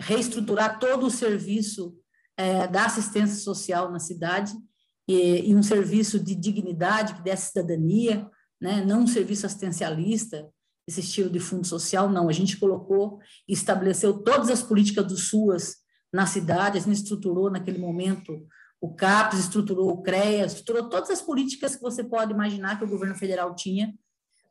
reestruturar 0.00 0.78
todo 0.78 1.06
o 1.06 1.10
serviço 1.10 1.98
é, 2.36 2.68
da 2.68 2.84
assistência 2.86 3.42
social 3.42 3.90
na 3.90 3.98
cidade 3.98 4.54
e, 5.06 5.50
e, 5.50 5.54
um 5.54 5.62
serviço 5.62 6.18
de 6.18 6.34
dignidade 6.34 7.14
que 7.14 7.22
desse 7.22 7.48
cidadania, 7.48 8.28
né? 8.60 8.84
não 8.84 9.02
um 9.02 9.06
serviço 9.06 9.46
assistencialista, 9.46 10.48
esse 10.86 11.00
estilo 11.00 11.30
de 11.30 11.40
fundo 11.40 11.66
social, 11.66 12.08
não. 12.08 12.28
A 12.28 12.32
gente 12.32 12.56
colocou 12.56 13.18
e 13.48 13.52
estabeleceu 13.52 14.22
todas 14.22 14.50
as 14.50 14.62
políticas 14.62 15.06
do 15.06 15.16
SUAS 15.16 15.76
na 16.12 16.26
cidade, 16.26 16.78
a 16.78 16.80
gente 16.80 16.96
estruturou 16.96 17.50
naquele 17.50 17.78
momento 17.78 18.46
o 18.80 18.94
CAPES 18.94 19.40
estruturou 19.40 19.90
o 19.90 20.02
CREA, 20.02 20.46
estruturou 20.46 20.88
todas 20.88 21.10
as 21.10 21.22
políticas 21.22 21.74
que 21.74 21.82
você 21.82 22.04
pode 22.04 22.32
imaginar 22.32 22.78
que 22.78 22.84
o 22.84 22.88
governo 22.88 23.14
federal 23.14 23.54
tinha. 23.54 23.94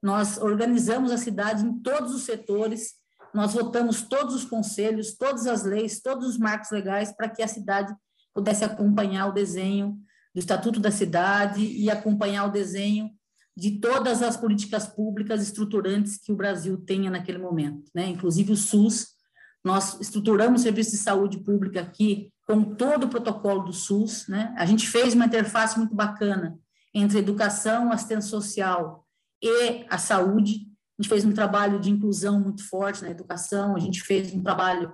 Nós 0.01 0.37
organizamos 0.37 1.11
a 1.11 1.17
cidade 1.17 1.65
em 1.65 1.79
todos 1.79 2.13
os 2.13 2.23
setores, 2.23 2.95
nós 3.33 3.53
votamos 3.53 4.01
todos 4.01 4.33
os 4.33 4.45
conselhos, 4.45 5.15
todas 5.15 5.45
as 5.47 5.63
leis, 5.63 6.01
todos 6.01 6.27
os 6.27 6.37
marcos 6.37 6.71
legais 6.71 7.15
para 7.15 7.29
que 7.29 7.43
a 7.43 7.47
cidade 7.47 7.93
pudesse 8.33 8.63
acompanhar 8.63 9.27
o 9.27 9.33
desenho 9.33 9.97
do 10.35 10.39
Estatuto 10.39 10.81
da 10.81 10.91
Cidade 10.91 11.65
e 11.65 11.89
acompanhar 11.89 12.45
o 12.45 12.51
desenho 12.51 13.09
de 13.55 13.79
todas 13.79 14.21
as 14.21 14.35
políticas 14.35 14.85
públicas 14.85 15.41
estruturantes 15.41 16.17
que 16.17 16.33
o 16.33 16.35
Brasil 16.35 16.77
tenha 16.77 17.09
naquele 17.09 17.37
momento, 17.37 17.89
né? 17.95 18.09
Inclusive 18.09 18.51
o 18.51 18.57
SUS, 18.57 19.15
nós 19.63 19.99
estruturamos 20.01 20.59
o 20.59 20.63
serviço 20.63 20.91
de 20.91 20.97
saúde 20.97 21.37
pública 21.37 21.79
aqui 21.79 22.29
com 22.45 22.75
todo 22.75 23.05
o 23.05 23.09
protocolo 23.09 23.63
do 23.63 23.71
SUS, 23.71 24.27
né? 24.27 24.53
A 24.57 24.65
gente 24.65 24.85
fez 24.85 25.13
uma 25.13 25.25
interface 25.25 25.77
muito 25.79 25.95
bacana 25.95 26.59
entre 26.93 27.17
educação, 27.17 27.89
assistência 27.89 28.29
social 28.29 29.07
e 29.41 29.85
a 29.89 29.97
saúde. 29.97 30.67
A 30.99 31.01
gente 31.01 31.09
fez 31.09 31.23
um 31.23 31.31
trabalho 31.31 31.79
de 31.79 31.89
inclusão 31.89 32.41
muito 32.41 32.67
forte 32.67 33.01
na 33.01 33.09
educação, 33.09 33.73
a 33.73 33.79
gente 33.79 34.01
fez 34.01 34.33
um 34.33 34.43
trabalho 34.43 34.93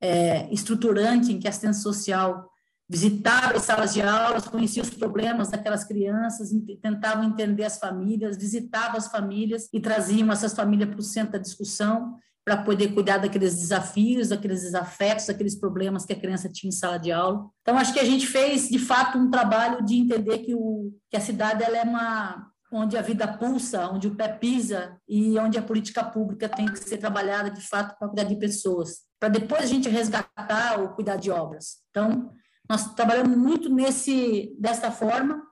é, 0.00 0.50
estruturante 0.50 1.30
em 1.30 1.38
que 1.38 1.46
a 1.46 1.50
assistência 1.50 1.82
social 1.82 2.50
visitava 2.88 3.56
as 3.56 3.64
salas 3.64 3.92
de 3.92 4.00
aulas, 4.00 4.48
conhecia 4.48 4.82
os 4.82 4.90
problemas 4.90 5.50
daquelas 5.50 5.84
crianças, 5.84 6.50
tentavam 6.80 7.24
entender 7.24 7.64
as 7.64 7.78
famílias, 7.78 8.38
visitava 8.38 8.96
as 8.96 9.08
famílias 9.08 9.68
e 9.72 9.80
traziam 9.80 10.32
essas 10.32 10.54
famílias 10.54 10.88
para 10.88 11.00
o 11.00 11.02
centro 11.02 11.32
da 11.32 11.38
discussão 11.38 12.16
para 12.44 12.62
poder 12.62 12.94
cuidar 12.94 13.18
daqueles 13.18 13.56
desafios, 13.56 14.30
daqueles 14.30 14.62
desafetos, 14.62 15.26
daqueles 15.26 15.54
problemas 15.54 16.06
que 16.06 16.14
a 16.14 16.18
criança 16.18 16.48
tinha 16.48 16.70
em 16.70 16.72
sala 16.72 16.96
de 16.96 17.12
aula. 17.12 17.46
Então, 17.60 17.76
acho 17.76 17.92
que 17.92 18.00
a 18.00 18.04
gente 18.04 18.26
fez, 18.26 18.70
de 18.70 18.78
fato, 18.78 19.18
um 19.18 19.30
trabalho 19.30 19.84
de 19.84 19.96
entender 19.96 20.38
que, 20.38 20.54
o, 20.54 20.90
que 21.10 21.16
a 21.18 21.20
cidade 21.20 21.62
ela 21.62 21.76
é 21.76 21.82
uma 21.82 22.50
onde 22.72 22.96
a 22.96 23.02
vida 23.02 23.28
pulsa, 23.28 23.88
onde 23.90 24.08
o 24.08 24.14
pé 24.14 24.28
pisa 24.28 24.96
e 25.06 25.38
onde 25.38 25.58
a 25.58 25.62
política 25.62 26.02
pública 26.02 26.48
tem 26.48 26.66
que 26.66 26.78
ser 26.78 26.96
trabalhada, 26.96 27.50
de 27.50 27.60
fato, 27.60 27.98
para 27.98 28.08
cuidar 28.08 28.24
de 28.24 28.36
pessoas, 28.36 29.00
para 29.20 29.28
depois 29.28 29.62
a 29.62 29.66
gente 29.66 29.88
resgatar 29.88 30.80
ou 30.80 30.88
cuidar 30.90 31.16
de 31.16 31.30
obras. 31.30 31.78
Então, 31.90 32.30
nós 32.68 32.94
trabalhamos 32.94 33.36
muito 33.36 33.68
nesse 33.68 34.54
desta 34.58 34.90
forma, 34.90 35.42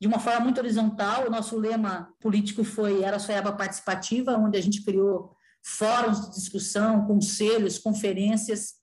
de 0.00 0.06
uma 0.06 0.18
forma 0.18 0.40
muito 0.40 0.58
horizontal. 0.58 1.26
O 1.26 1.30
nosso 1.30 1.58
lema 1.58 2.12
político 2.20 2.62
foi 2.62 3.02
Era 3.02 3.18
Soiaba 3.18 3.52
Participativa, 3.52 4.36
onde 4.36 4.56
a 4.56 4.60
gente 4.60 4.84
criou 4.84 5.34
fóruns 5.64 6.20
de 6.20 6.34
discussão, 6.34 7.06
conselhos, 7.06 7.78
conferências, 7.78 8.74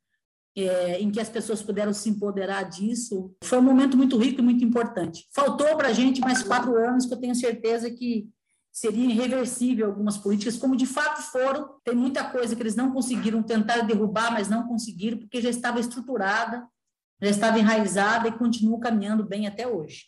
é, 0.55 0.99
em 0.99 1.09
que 1.11 1.19
as 1.19 1.29
pessoas 1.29 1.61
puderam 1.61 1.93
se 1.93 2.09
empoderar 2.09 2.63
disso. 2.63 3.33
Foi 3.43 3.59
um 3.59 3.63
momento 3.63 3.95
muito 3.95 4.17
rico 4.17 4.41
e 4.41 4.43
muito 4.43 4.63
importante. 4.63 5.27
Faltou 5.33 5.75
para 5.77 5.89
a 5.89 5.93
gente 5.93 6.21
mais 6.21 6.43
quatro 6.43 6.75
anos, 6.75 7.05
que 7.05 7.13
eu 7.13 7.19
tenho 7.19 7.35
certeza 7.35 7.89
que 7.89 8.29
seria 8.71 9.05
irreversível 9.05 9.87
algumas 9.87 10.17
políticas, 10.17 10.57
como 10.57 10.75
de 10.75 10.85
fato 10.85 11.21
foram. 11.21 11.69
Tem 11.83 11.95
muita 11.95 12.23
coisa 12.25 12.55
que 12.55 12.61
eles 12.61 12.75
não 12.75 12.91
conseguiram 12.91 13.43
tentar 13.43 13.81
derrubar, 13.81 14.31
mas 14.31 14.49
não 14.49 14.67
conseguiram, 14.67 15.17
porque 15.17 15.41
já 15.41 15.49
estava 15.49 15.79
estruturada, 15.79 16.65
já 17.21 17.29
estava 17.29 17.59
enraizada 17.59 18.27
e 18.29 18.31
continua 18.31 18.79
caminhando 18.79 19.23
bem 19.23 19.45
até 19.45 19.67
hoje. 19.67 20.05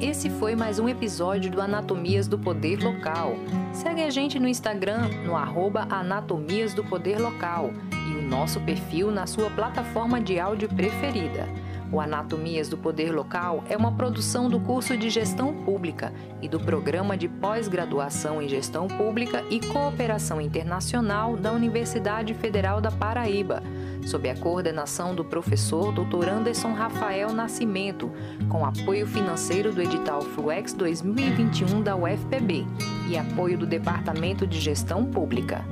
Esse 0.00 0.30
foi 0.30 0.54
mais 0.54 0.78
um 0.78 0.88
episódio 0.88 1.50
do 1.50 1.60
Anatomias 1.60 2.28
do 2.28 2.38
Poder 2.38 2.80
Local. 2.80 3.34
Segue 3.72 4.02
a 4.02 4.10
gente 4.10 4.38
no 4.38 4.46
Instagram, 4.46 5.08
no 5.26 5.36
arroba 5.36 5.88
Anatomias 5.90 6.72
do 6.72 6.84
Poder 6.84 7.18
Local 7.18 7.72
e 8.08 8.16
o 8.16 8.22
nosso 8.22 8.60
perfil 8.60 9.10
na 9.10 9.26
sua 9.26 9.50
plataforma 9.50 10.20
de 10.20 10.38
áudio 10.38 10.68
preferida. 10.68 11.48
O 11.90 12.00
Anatomias 12.00 12.68
do 12.68 12.76
Poder 12.76 13.10
Local 13.10 13.64
é 13.68 13.76
uma 13.76 13.92
produção 13.92 14.50
do 14.50 14.60
curso 14.60 14.96
de 14.96 15.08
Gestão 15.08 15.54
Pública 15.54 16.12
e 16.42 16.48
do 16.48 16.60
Programa 16.60 17.16
de 17.16 17.28
Pós-Graduação 17.28 18.42
em 18.42 18.48
Gestão 18.48 18.86
Pública 18.86 19.42
e 19.50 19.58
Cooperação 19.58 20.38
Internacional 20.38 21.34
da 21.36 21.50
Universidade 21.50 22.34
Federal 22.34 22.80
da 22.80 22.90
Paraíba, 22.90 23.62
sob 24.06 24.28
a 24.28 24.36
coordenação 24.36 25.14
do 25.14 25.24
professor 25.24 25.90
Dr. 25.92 26.28
Anderson 26.28 26.74
Rafael 26.74 27.32
Nascimento, 27.32 28.12
com 28.50 28.66
apoio 28.66 29.06
financeiro 29.06 29.72
do 29.72 29.80
edital 29.80 30.20
Fluex 30.20 30.74
2021 30.74 31.82
da 31.82 31.96
UFPB 31.96 32.66
e 33.08 33.16
apoio 33.16 33.56
do 33.56 33.66
Departamento 33.66 34.46
de 34.46 34.60
Gestão 34.60 35.06
Pública. 35.06 35.64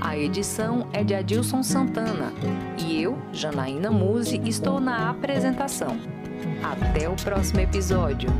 A 0.00 0.16
edição 0.16 0.88
é 0.92 1.02
de 1.02 1.14
Adilson 1.14 1.62
Santana 1.62 2.32
e 2.78 3.02
eu, 3.02 3.18
Janaína 3.32 3.90
Muse, 3.90 4.40
estou 4.44 4.80
na 4.80 5.10
apresentação. 5.10 5.96
Até 6.62 7.08
o 7.08 7.16
próximo 7.16 7.60
episódio. 7.60 8.30